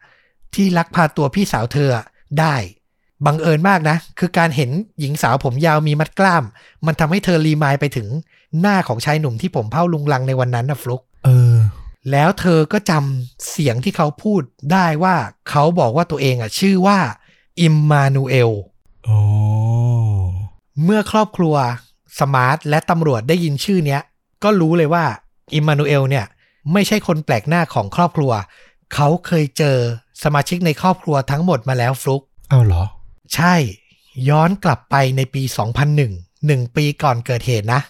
[0.55, 2.05] ที่ลักพาตัวพี่สาวเธออะ
[2.41, 2.57] ได้
[3.27, 6.45] บังเอิญมากนะ คือการเห็นหญิงสาวผมยาวมีมัดกล้าม
[6.87, 8.09] มันทำให้เธอรีมายไปถึง
[8.61, 11.57] หน้าของชายหนุ่มที่ผมเผ้าลุงลังในวันนั้นนะฟลุกเออ
[12.11, 15.17] แล้วเธอก็จำเสียงที่เขาพูดได้ว่า
[15.51, 16.99] เขาบอกว่าตัวเองอะ ชื่อว่า
[17.61, 18.51] อิมมานูเอล
[19.05, 19.19] โอ้
[20.83, 21.55] เมื่อครอบครัว
[22.21, 24.01] สมาร์ทและตำรวจได้ยินชื่อเนี้ย
[24.43, 25.05] ก็รู้เลยว่า
[25.55, 26.27] อิมมานูเอลเนี่ย
[26.73, 28.33] ไม่ใช่คนแปลกหน้าของครอบครัว
[28.95, 29.79] เขาเคยเจอ
[30.23, 32.85] สมาชิกในครอบครัวทั้งหมดมาแล้วฟลุกเอาเหรอ
[33.35, 33.55] ใช่
[34.29, 35.43] ย้อนกลับไปในปี
[35.75, 37.81] 2001หนึ่งปีก่อนเกิดเหตุนะ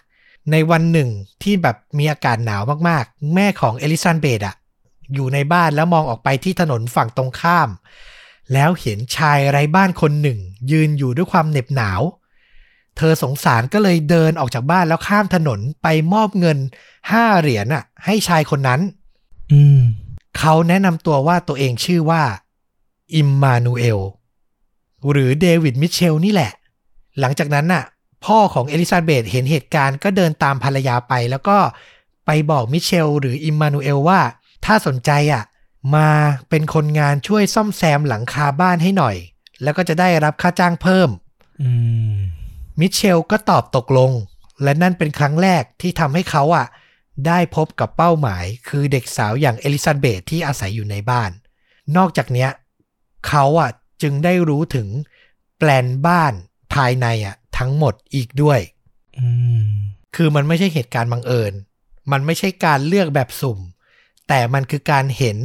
[0.50, 1.08] ในวันหนึ่ง
[1.42, 4.56] ที่แบบมีอากาศหนาวมากๆ แม่ของเอลิซาเบธอะ
[5.14, 7.68] อยู่ในบ้านแล้วมองออกไปที่ถนนฝั่งตรงข้าม
[8.52, 10.38] แล้วเห็นชายไร้บ้านคนหนึ่ง
[10.70, 12.00] ยืนอยู่ด้วยความเหน็บหนาว
[12.96, 16.58] เธอสงสารก็เลยเดินออกจากบ้านแล้วข้ามถนนไปมอบเงิน
[17.10, 18.80] ห้าเหรียญอะให้ชายคนนั้น
[19.52, 19.80] อืม
[20.38, 22.22] เขาแนะนำตัวว่าตัวเองชื่อว่า
[23.14, 24.00] อิมมานูเอล
[25.10, 26.52] หรือเดวิดมิเชลนี่แหละ
[27.20, 27.84] หลังจากนั้นน่ะ
[28.24, 31.58] พ่อของเอลิซาเบธเห็นเหตุการณ์ก็เดินตามภรรยาไป แล้วก็
[32.26, 34.20] ไปบอกมิเชล หรืออิมมานูเอลว่า
[34.64, 35.44] ถ้าสนใจอะ
[35.94, 36.08] มา
[36.50, 39.16] เป็นคนงานช่วยซ่อมแซมหลังคาบ้านให้หน่อย
[39.62, 41.08] แล้วก็จะได้รับค่าจ้างเพิ่ม
[41.62, 41.70] อื
[42.14, 42.18] ม
[42.80, 44.12] มิเชลก็ตอบตกลง
[44.62, 46.66] และนั่นเป็นครั้งแรกที่ทำให้เขาอะ
[47.26, 51.30] ได้พบกับเป้าหมายคือเด็กสาวอย่างเอลิซาเบธที่อาศัยอยู่ในบ้าน
[51.96, 52.50] นอกจากเนี้ย
[53.28, 53.70] เขาอะ
[54.02, 54.88] จึงได้รู้ถึง
[55.58, 56.32] แปลนบ้าน
[56.74, 58.60] ภายในอะทั้งหมดอีกด้วย
[59.18, 59.28] อื
[59.66, 59.68] ม
[60.16, 61.52] คือมันไม่ใช่เหตุการณ์บังเอิญ
[62.12, 63.58] มันไม่ใช่การเลือกแบบสุ่ม
[64.28, 65.38] แต่มันคือการเห็น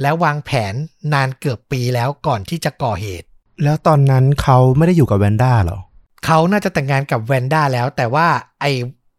[0.00, 0.74] และวางแผน
[1.12, 3.26] นานเกือบปีแล้วก่อนที่จะก่อเหตุ
[3.62, 5.78] แล้วตอนนั้นเขาไม่ได้อยู่กับแวนด้าเหรอ
[6.24, 8.26] เขาน่าจะแต่งงานกับแวนด้าแล้ว แต่ว่า
[8.60, 8.70] ไอ้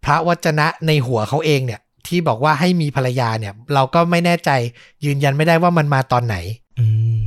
[0.05, 4.49] พระวจนะในหัวเขาเองเนี่ยที่บอกว่าให้มีภรรยาเนี่ย เราก็ไม่แน่ใจ
[5.05, 6.35] ยืนยันไม่ได้ว่ามันมาตอนไหน
[6.79, 6.85] อื
[7.17, 7.19] ม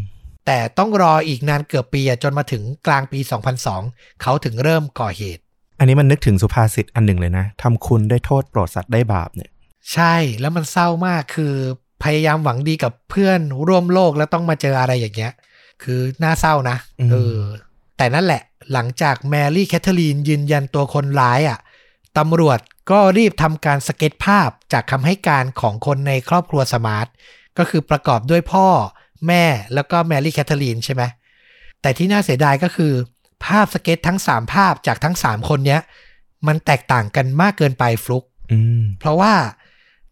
[0.46, 3.18] แต่ต้องรออีกนานเกือบปีอะจนมาถึงกลางปี
[3.70, 5.42] 2002 เขาถึงเริ่มก่อเหตุ
[5.78, 9.50] อันนี้มันนึกถึงสุภาษิตอันหนึ่งเลยนะทำคุณได้โทษโปรดสัตว์ได้บาปเนี่ย
[9.92, 11.54] ใช่แล้วมันเศร้ามากคือ
[12.04, 15.32] พยายามหวังดีกับเพื่อนร่วมโลกแล้วต้องมาเจออะไรอย่างเงี้ย
[15.82, 17.38] คือน่าเศร้านะอืมเออ
[17.96, 21.58] แต่นั่นแหละหลังจากแมรี่แคทเธอรีนยืนยันตัวคนร้ายอะ
[22.18, 22.58] ตำรวจ
[22.90, 27.06] ก็รีบทำการสเก็ตภาพจากคำให้การของคนในครอบครัวสมาร์ท
[27.58, 28.66] ก็คือประกอบด้วยพ่อ
[29.26, 31.02] แม่แล้วก็แมรี่แคทเธอรีนใช่ไหม
[31.80, 32.92] แต่ที่น่าเสียดายก็คือ
[33.44, 35.80] ภาพสเก็ตทั้ง 3 ภาพจากทั้ง 3 คนเนี้ย
[36.46, 39.32] มันแตกต่างกันมากเกินไปฟลุกอืมเพราะว่า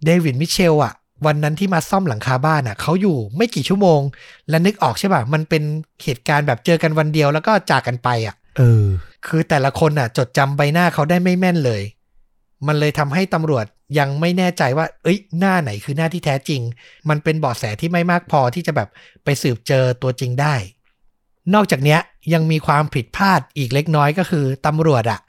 [0.04, 0.94] เดวิดมิเชลอะ
[1.26, 4.00] วันนั้นที่มาซ่อมหลังคาบ้านอะเขาอยู่ไม่กี่ชั่วโมง
[4.48, 5.62] และนึกออกใช่ป่ะมันเป็น
[6.04, 8.86] เหตุการณ์แบบเจอกันวันเดียวแล้วก็จากกันไปอะเออ
[9.26, 11.82] คือแต่ละคนอะจดจำใบหน้าเขาได้ไม่แม่นเลย
[12.66, 13.66] มันเลยทำให้ตำรวจ
[13.98, 16.60] ยังไม่แน่ใจว่า เอ้ย หน้าไหนคือหน้าที่แท้จริง
[17.08, 18.88] มันเป็นเบาะแสที่ไม่มากพอที่จะแบบ
[19.24, 20.54] ไปสืบเจอตัวจริงได้
[21.54, 22.00] นอกจากเนี้ย
[22.32, 25.20] ยังมีความผิดพลาดอีกเล็กน้อยก็คือตำรวจอะ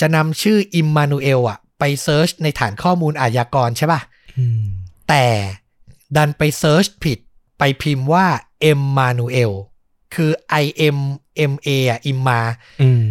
[0.00, 4.00] จะนำชื่ออิมมานูเอลอะไป search ในฐานข้อมูลอาชญากรใช่ป่ะ
[4.38, 4.62] อืม
[5.08, 5.24] แต่
[6.16, 7.18] ดันไป search ผิด
[7.58, 8.26] ไปพิมพ์ว่า
[8.60, 9.52] เอ็มมานูเอล
[10.14, 10.30] คือ
[10.62, 10.64] I
[10.96, 10.98] M
[11.52, 12.40] M A อะอิมมา
[12.82, 13.08] อืม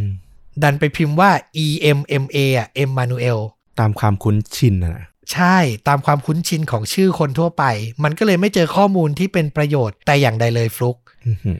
[0.64, 1.32] ดันไปพิมพ์ว่า
[1.66, 3.40] E M M A อะเอ็มมานูเอล
[3.80, 5.58] ตามความคุ้นชินนะนะใช่
[5.88, 7.64] ตามความคุ้นชินของชื่อคนทั่วไป
[8.04, 11.60] มันก็เลยไม่เจอข้อมูลที่เป็นประโยชน์แต่อย่างใดเลยฟลุกอื้อหือ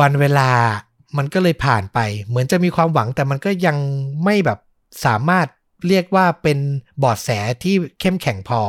[0.00, 0.50] วันเวลา
[1.16, 1.98] มันก็เลยผ่านไป
[2.28, 3.76] เหมือนจะมีความหวังแต่มันก็ยัง
[4.24, 4.58] ไม่แบบ
[5.04, 5.46] สามารถ
[5.88, 6.58] เรียกว่าเป็น
[6.98, 7.28] เบอดแส
[7.62, 8.60] ที่เข้มแข็งพอ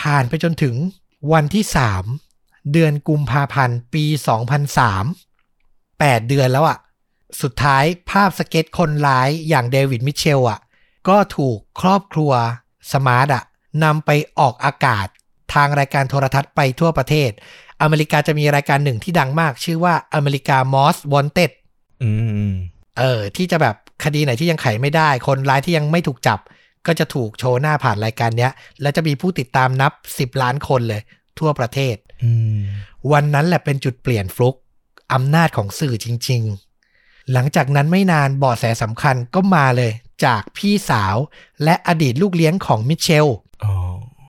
[0.00, 0.74] ผ่านไปจนถึง
[1.32, 1.64] วันที่
[2.18, 4.04] 3 เดือนกุมภาพันธ์ปี
[5.28, 6.78] 2003 8 เดือนแล้วอะ
[7.42, 10.60] สุดท้ายภาพสเก็ตคนร้ายอย่างเดวิดมิเชลอะ
[11.08, 12.32] ก็ถูกครอบครัว
[12.92, 13.44] สมาร์ทอะ
[13.84, 15.06] นำไปออกอากาศ
[15.54, 17.30] ทางรายการโทรทัศน์ไปทั่วประเทศ
[17.82, 21.50] อเมริกาจะมีรายการหนึ่งที่ดังมาก ชื่อว่า America's Most Wanted
[22.02, 22.10] อื
[22.48, 22.50] ม
[22.98, 26.38] เออ ที่จะแบบคดีไหนที่ยังไขไม่ได้ คนร้ายที่ยังไม่ถูกจับ
[26.86, 31.02] ก็จะถูกโชว์หน้าผ่านรายการเนี้ย และจะมีผู้ติดตามนับ 10 ล้านคนเลย
[31.38, 32.58] ทั่วประเทศอืม
[33.12, 34.54] วันนั้นแหละเป็นจุดเปลี่ยนฟลุก
[35.12, 36.42] อำนาจของสื่อจริง
[36.86, 39.92] ๆ หลังจากนั้นไม่นานเบาะแสสำคัญก็มาเลย
[40.24, 41.16] จากพี่สาว
[41.64, 43.26] และอดีตลูกเลี้ยงของมิเชล
[43.64, 43.72] อ๋อ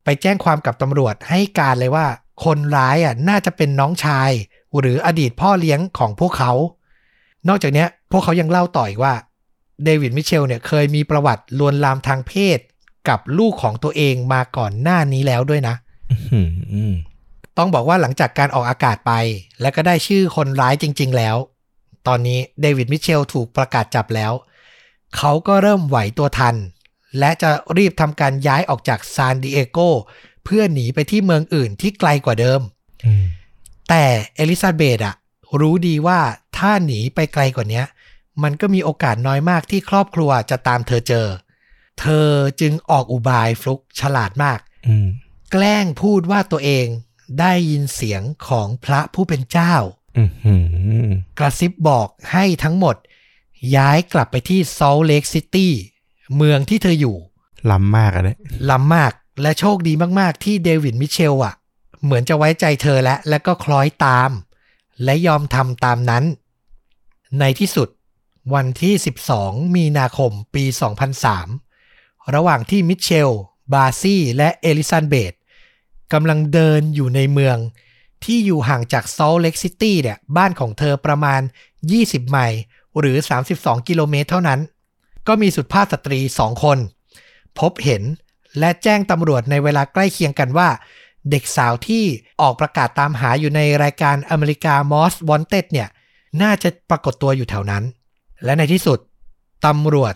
[0.04, 2.08] ไปแจ้งความกับตำรวจให้การเลยว่า
[2.44, 4.32] คนร้ายอะน่าจะเป็นน้องชาย
[4.80, 6.52] หรืออดีตพ่อเลี้ยงของพวกเขา
[7.48, 9.14] นอกจากเนี้ยพวกเขายังเล่าต่ออีกว่า
[9.84, 12.60] เดวิดมิเชลเนี่ยเคยมีประวัติลวนลามทางเพศ
[13.10, 15.76] กับลูกของตัวเองมาก่อนหน้านี้แล้วด้วยนะ
[16.32, 16.94] อืมอืม
[17.58, 19.14] ต้องบอกว่าหลังจากการออกอากาศไป
[19.62, 21.36] และก็ได้ชื่อคนร้ายจริง ๆ แล้ว
[22.08, 24.34] ตอนนี้เดวิดมิเชลถูกประกาศจับแล้ว
[25.18, 26.56] เขาก็เริ่มไหวตัวทัน
[27.20, 29.80] และจะรีบทำการย้ายออกจากซานดิเอโก
[30.46, 32.62] เพื่อหนีไปที่เมืองอื่นที่ไกลกว่าเดิม
[33.06, 33.26] อืม
[33.90, 34.04] แต่
[34.36, 35.16] เอลิซาเบธอะ
[35.62, 36.20] รู้ดีว่า
[36.58, 37.84] ถ้าหนีไปไกลกว่านี้
[38.44, 41.28] มันก็มีโอกาสน้อยมากที่ครอบครัวจะตามเธอเจอ
[42.00, 42.30] เธอ
[42.62, 45.08] จึงออกอุบายฟลุกฉลาดมากอืม
[45.52, 46.88] แกล้งพูดว่าตัวเอง
[47.40, 49.76] ได้ยินเสียงของพระผู้เป็นเจ้า
[50.18, 50.54] อืมอื
[51.08, 52.96] มกระซิบบอกให้ทั้งหมด
[53.76, 55.74] ย้ายกลับไปที่ซอลเลกซิตี้
[56.36, 57.18] เมืองที่เธออยู่
[57.72, 58.38] ล้ำมากอะเนี่ย
[58.70, 59.12] ล้ำมาก
[59.42, 61.56] และโชคดีมาก ๆ ที่เดวิดมิเชลอะ
[62.04, 64.32] เหมือนจะไว้ใจเธอและและก็คล้อยตาม
[65.04, 66.24] และยอมทำตามนั้น
[67.40, 67.90] ในที่สุด
[68.54, 68.94] วันที่
[69.36, 70.64] 12 มีนาคมปี
[71.50, 73.32] 2003 ระหว่างที่มิเชล
[73.74, 75.34] บาซี่และเอลิซาเบธ
[76.14, 77.58] กำลังเดินอยู่ในเมือง
[78.24, 81.42] ที่อยู่ห่างจากซอลต์เลกซิตี้เนี่ยบ้านของเธอประมาณ
[81.86, 82.62] 20 ไมล์
[83.00, 83.18] หรือ
[83.52, 84.60] 32 กิโลเมตรเท่านั้น
[85.28, 86.78] ก็มีสุภาพสตรีสองคน
[87.60, 88.04] พบเห็น
[88.60, 90.70] และแจ้งตำรวจในเวลาใกล้เคียงกันว่า
[91.30, 92.04] เด็กสาวที่
[92.42, 95.90] ออกประกาศตามหาอยู่ในรายการ America's Most Wanted เนี่ย
[96.42, 97.84] น่าจะปรากฏตัวอยู่แถวนั้น
[98.44, 99.00] และในที่สุด
[99.66, 100.16] ตำรวจ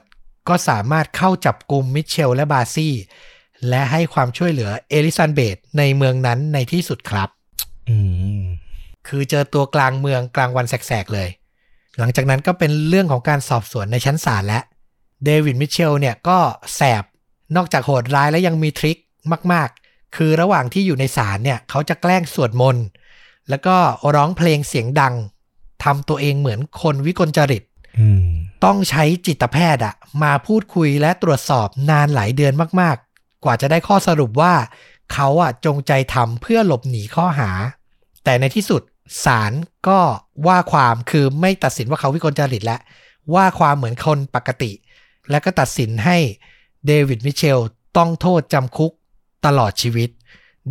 [0.50, 2.94] ก็สามารถเข้าจับกลุ่มมิเชลและบาซี่
[3.70, 7.30] และให้ความช่วยเหลือเอลิซาเบธในเมืองนั้นในที่สุดครับ
[7.90, 7.98] อื
[8.40, 8.42] ม
[9.08, 11.30] คือเจอตัวกลางเมืองกลางวันแสกๆเลย
[12.00, 14.60] หลังจากนั้นก็เป็นเรื่องของการสอบสวนในชั้นศาลและ
[15.26, 16.38] เดวิดมิเชลเนี่ยก็
[16.76, 17.04] แสบ
[17.56, 18.98] นอกจากโหดร้ายแล้วยังมีทริค
[19.54, 22.86] มาก ๆ คือระหว่างที่อยู่ในศาลเนี่ย เขาจะแกล้งสวดมนต์
[23.50, 23.76] แล้วก็
[24.16, 25.14] ร้องเพลงเสียงดัง
[25.84, 27.73] ทำตัวเองเหมือนคนวิกลจริตอืม
[28.66, 34.54] ต้องใช้จิตแพทย์อะมาพูดคุยและตรวจสอบนานหลายเดือนมากๆ กว่าจะได้ข้อสรุปว่า
[35.14, 37.50] เขาอะจงใจทำเพื่อหลบหนีข้อหา
[38.24, 38.82] แต่ในที่สุด
[39.26, 39.52] ศาล
[39.88, 40.00] ก็
[40.48, 42.80] ว่าความคือไม่ตัดสินว่าเขาวิกลจริตแล้ว
[43.34, 44.72] ว่าความเหมือนคนปกติ
[45.30, 46.18] และก็ตัดสินให้
[46.86, 47.60] เดวิดมิเชล
[47.98, 48.92] ต้องโทษจำคุก
[49.46, 50.10] ตลอดชีวิต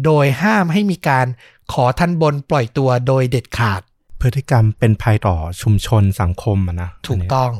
[0.04, 1.26] โดยห้ามให้มีการ
[1.72, 3.82] ขอทันบนปล่อยตัวโดยเด็ดขาด
[4.22, 7.52] พฤติกรรมเป็นภัยต่อชุมชนสังคมอะนะถูกต้อง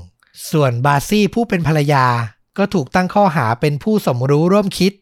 [0.50, 2.06] ส่วนบาซี่ผู้เป็นภรรยา
[2.58, 4.92] ก็ถูกตั้งข้อหาเป็นผู้สมรู้ร่วมคิด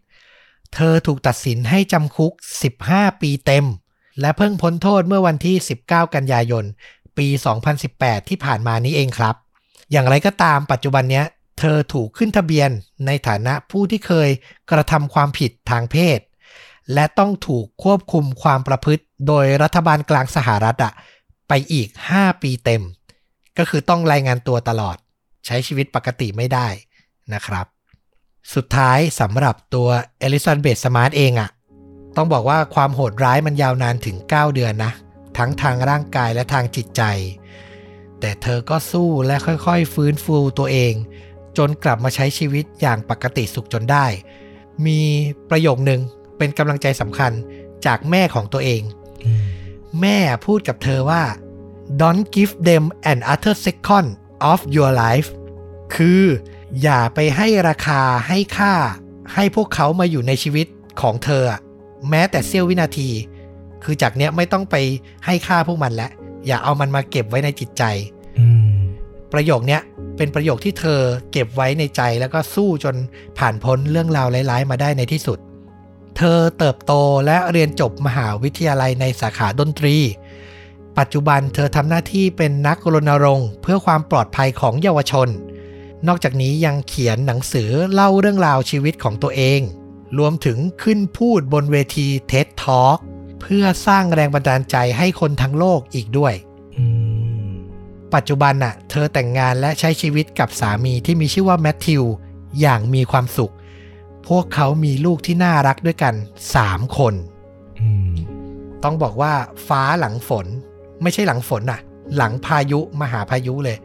[0.75, 2.33] เธอถูกตัดสินให้จำคุก
[2.77, 3.65] 15 ปีเต็ม
[4.21, 6.65] และเพิ่งพ้นโทษเมื่อวันที่ 19 กันยายน
[7.19, 7.29] ปี
[7.79, 9.35] 2018 ที่ผ่านมานี้เองครับ
[9.91, 11.27] อย่างไรก็ตามปัจจุบันเนี้ย
[11.59, 12.71] เธอถูกขึ้นทะเบียน
[13.07, 14.29] ในฐานะผู้ที่เคย
[14.71, 16.19] กระทำความผิดทางเพศ
[16.95, 20.93] และต้องถูกควบคุมความประพฤติ โดยรัฐบาลกลางสหรัฐอะ
[21.53, 22.83] ไปอีก 5 ปีเต็ม
[23.59, 24.97] ก็คือต้องรายงานตัวตลอด
[25.47, 26.69] ใช้ชีวิตปกติไม่ได้
[27.35, 27.67] นะครับ
[28.55, 31.51] สุดท้ายสำหรับตัวเอลิซาเบธสมาร์ทเองอะ
[32.17, 34.93] ต้องบอกว่าความโหดร้ายมันยาวนานถึง 9 เดือนนะ
[35.39, 37.03] ทั้งทางร่างกายและทางจิตใจ
[38.21, 40.93] แต่เธอก็สู้และค่อยๆ ฟื้นฟูตัวเอง
[41.59, 44.07] จนกลับมาใช้ชีวิตอย่างปกติสุขจนได้
[44.87, 45.01] มี
[45.51, 46.01] ประโยคนึง
[46.39, 47.33] เป็นกำลังใจสำคัญ
[47.87, 48.83] จากแม่ของตัวเอง
[49.25, 49.60] อืม
[50.01, 51.23] แม่พูดกับเธอว่า
[52.01, 54.09] don't give them an utter second
[54.53, 55.29] of your life
[55.95, 56.23] คือ
[56.83, 58.75] อย่าไปให้ราคาให้ค่า
[59.35, 60.67] ให้พวกเขามาอยู่ในชีวิต
[61.01, 61.61] ของเธออะ
[62.11, 63.09] แม้แต่เสี้ยววินาที
[63.85, 64.77] คือจากเนี้ยไม่ต้องไป
[65.27, 66.11] ให้ค่าพวกมันแล้ว
[66.47, 67.83] อย่าเอามันมาเก็บไว้ในจิตใจ
[68.39, 68.73] อืม
[69.33, 69.83] ประโยคเนี้ย
[70.17, 71.01] เป็นประโยคที่เธอ
[71.33, 72.95] เก็บไว้ในใจแล้วก็สู้จน
[73.39, 75.39] ผ่านพ้นเรื่องราวร้ายๆ มาได้ในที่สุด
[76.23, 76.93] เธอเติบโต
[77.27, 79.97] และเรียนจบมหาวิทยาลัยในสาขาดนตรี
[80.99, 85.29] ปัจจุบันเธอทำหน้าที่เป็นนักรณรงค์ เพื่อความปลอดภัยของเยาวชน
[86.07, 89.61] นอกจากนี้ยังเขียนหนังสือเล่าเรื่องราวชีวิตของตัวเอง
[90.19, 92.99] รวมถึงขึ้นพูดบนเวที TED Talk
[93.41, 96.35] เพื่อสร้างแรงบันดาลใจให้คนทั้งโลกอีกด้วย
[96.77, 96.85] อื
[97.49, 97.51] ม
[98.15, 102.03] ปัจจุบันน่ะ เธอแต่งงานและใช้ชีวิตกับสามีที่มีชื่อว่าแมทธิว
[102.61, 103.53] อย่างมีความสุข
[104.31, 106.15] พวกเขามีลูกที่น่ารักด้วยกัน
[106.57, 107.15] 3คน
[107.81, 108.13] อืม
[108.85, 109.33] ต้องบอกว่า
[109.69, 110.47] ฟ้าหลังฝน
[111.03, 111.81] ไม่ใช่หลังฝนน่ะ
[112.17, 113.77] หลังพายุมหาพายุเลย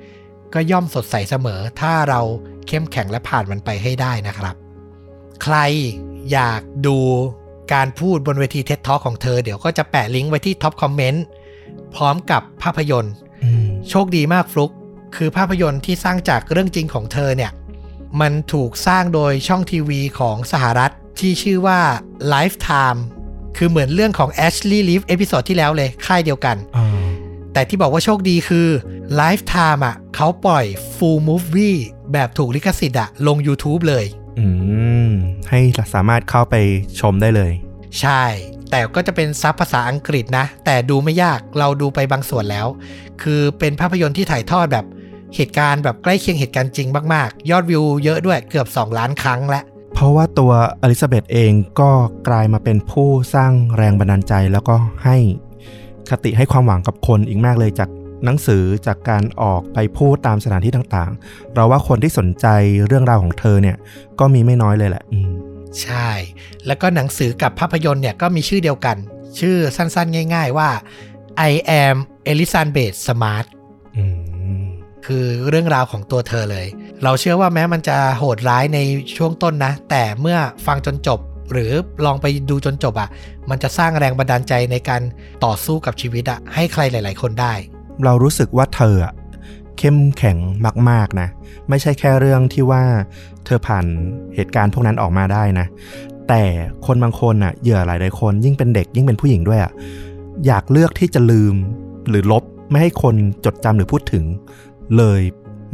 [0.54, 2.22] ก็ย่อมสดใสเสมอ ถ้าเรา
[2.68, 4.56] เข้มแข็งและผ่านมันไปให้ได้นะครับ
[5.44, 5.58] ใคร
[6.32, 6.98] อยากดู
[7.74, 11.26] การพูดบนเวทีเท็ตท็อของเธอ เดี๋ยวก็จะแปะลิงก์ไว้ที่ท็อปคอมเมนต์
[11.96, 14.72] พร้อมกับภาพยนตร์อืมโชคดีมากฟลุก
[15.16, 17.52] คือภาพยนตร์ที่สร้างจากเรื่องจริงของเธอเนี่ย
[18.22, 21.80] มันถูกสร้างโดยช่องทีวีของสหรัฐที่ชื่อว่า
[22.34, 23.00] Lifetime
[23.58, 26.88] คือเหมือนเรื่องของ Ashley Leaf episode ที่แล้วเลย ค่ายเดียวกันอ่า
[27.54, 28.68] แต่ที่บอกว่าโชคดีคือ
[29.20, 31.78] Lifetime อะเขาปล่อย full movie
[32.14, 34.06] แบบถูกลิขสิทธิ์อะลง YouTube เลย
[34.40, 34.48] อื
[35.08, 35.12] ม
[35.50, 35.60] ให้
[35.94, 36.56] สามารถเข้าไป
[37.00, 37.52] ชมได้เลย
[38.02, 38.24] ใช่
[38.72, 42.68] แต่ก็จะเป็นซับภาษาอังกฤษนะ แต่ดูไม่ยากเราดูไปบางส่วนแล้ว
[43.22, 44.86] คือเป็นภาพยนตร์ที่ถ่ายทอดแบบ
[45.36, 51.92] เหตุการณ์แบบใกล้เคียงเหตุการณ์จริงมากๆ ยอดวิวเยอะด้วยเกือบ 2 ล้านครั้งแล้วเพราะว่าตัวอลิซาเบธเองก็
[52.28, 55.18] กลายมาเป็นผู้สร้างแรงบันดาลใจแล้วก็ให้
[56.10, 57.90] คติให้ความหวังกับคนอีกมากเลยจาก
[58.26, 62.48] หนังสือจากการออกไปพูดตามสถานที่ต่างๆ เราว่าคนที่สนใจ
[62.88, 63.78] เรื่องราวของเธอเนี่ย
[64.20, 65.32] ก็มีไม่น้อยเลยแหละอืม
[65.82, 66.10] ใช่
[66.68, 68.98] แล้วก็หนังสือกับภาพยนตร์เนี่ยก็มีชื่อเดียวกัน
[69.40, 70.70] ชื่อสั้นๆ ง่าย ๆว่า
[71.50, 71.96] I am
[72.32, 73.46] Elizabeth Smart
[73.96, 74.25] อืม
[75.06, 76.68] คือเรื่องราวของตัวเธอเลย
[77.04, 78.80] เราเชื่อว่าแม้มันจะโหดร้ายใน
[79.18, 81.20] ช่วงต้นนะ แต่เมื่อฟังจนจบ
[81.52, 81.72] หรือ
[82.06, 83.10] ลองไปดูจนจบอะ่ะ
[83.50, 85.02] มันจะสร้างแรงบันดาลใจในการ
[85.46, 87.54] ต่อสู้กับชีวิตอะ่ะ ให้ใครหลาย ๆ คนได้
[88.04, 89.14] เรารู้สึกว่าเธออะ
[89.78, 90.38] เข้มแข็ง
[90.90, 91.28] มาก ๆ นะ
[91.70, 92.84] ไม่ใช่แค่เรื่องที่ว่า
[93.46, 93.86] เธอผ่าน
[94.36, 95.68] เหตุการณ์พวกนั้นออกมาได้นะ
[96.30, 96.44] แต่
[96.86, 99.72] คนบางคนอะเหยื่อหลาย ๆ คน ยิ่งเป็นเด็กยิ่งเป็นผู้หญิงด้วยอะ
[100.48, 101.56] อยากเลือกที่จะลืม
[102.10, 103.16] หรือลบไม่ให้คน
[103.46, 104.24] จดจำหรือพูดถึง
[104.98, 105.22] เลย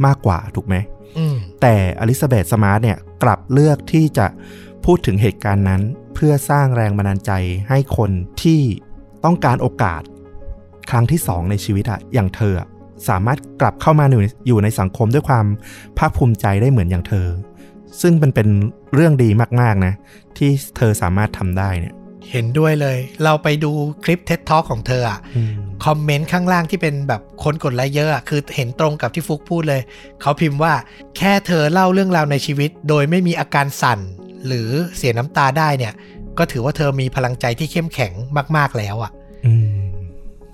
[0.06, 0.76] มากกว่าถูกไหม
[1.18, 4.26] อืมแต่อลิซาเบธสมาร์ทเนี่ยกลับเลือกที่จะ
[4.84, 5.82] พูดถึงเหตุการณ์นั้น
[6.14, 7.32] เพื่อสร้างแรงบันดาลใจ
[7.68, 8.10] ให้คน
[8.42, 8.60] ที่
[9.24, 10.02] ต้องการโอกาส
[10.90, 12.68] ครั้งที่สองในชีวิตอะอย่างเธออะ
[13.08, 15.46] สามารถกลับเข้ามาอยู่อยู่ในสังคมด้วยความ
[15.98, 17.26] ภาคภูมิใจได้เหมือนอย่างเธอ
[18.00, 18.48] ซึ่งมันเป็น
[18.94, 19.28] เรื่องดี
[19.60, 19.94] มากๆนะ
[20.36, 21.94] ที่เธอสามารถทำได้เนี่ย
[22.30, 23.72] เห็นด้วยเลย เราไปดู
[24.04, 25.52] คลิป TED Talk ของเธออะอืม
[25.84, 29.80] คอมเมนต์ข้างล่างที่เป็นแบบคนกดไลค์เยอะอะคือเห็นตรงกับที่ฟุกพูดเลย
[30.20, 30.74] เขาพิมพ์ว่า
[31.16, 33.98] แค่เธอเล่าเรื่องราวในชีวิต โดยไม่มีอาการสั่น
[34.46, 35.92] หรือเสียน้ำตาได้เนี่ย
[36.38, 38.12] ก็ถือว่าเธอมีพลังใจที่เข้มแข็ง
[38.56, 39.12] มาก ๆแล้วอะ
[39.46, 39.92] อืม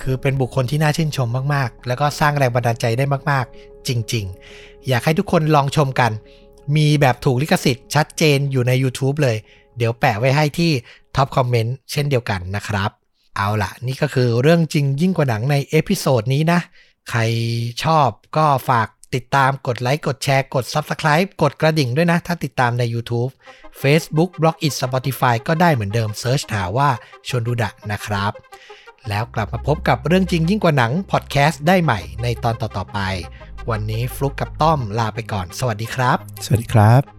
[0.02, 4.24] คือเป็นบุคคลที่น่าชื่นชมมากๆ แล้วก็สร้างแรงบันดาลใจได้มาก ๆ จริง
[4.56, 6.10] ๆ อยากให้ทุกคนลองชมกัน
[6.76, 9.36] มีแบบถูกลิขสิทธิ์ชัดเจนอยู่ใน YouTube เลย
[9.76, 10.72] เดี๋ยวแปะไว้ให้ที่
[11.18, 12.90] top comment เช่นเดียวกันนะครับ
[13.36, 16.60] เอาละนี่ก็คือเรื่องจริงยิ่งกว่าหนังใน episode นี้นะ
[17.10, 17.20] ใคร
[17.84, 23.30] ชอบก็ฝากติดตามกดไลค์ กดแชร์ กด Subscribe กดกระดิ่งด้วยนะ ถ้าติดตามใน YouTube
[23.82, 26.90] Facebook b l o g i t Spotify ก็ได้เหมือนเดิม search หาว่า
[27.28, 28.32] ชวนดูดะนะครับ
[29.08, 32.98] แล้วกลับมาพบกับเรื่องจริงยิ่งกว่าหนังพอดแคสต์ได้ใหม่ในตอนต่อๆไป
[33.70, 37.17] วันนี้ฟลุกกับต้อมลาไปก่อน สวัสดีครับ สวัสดีครับ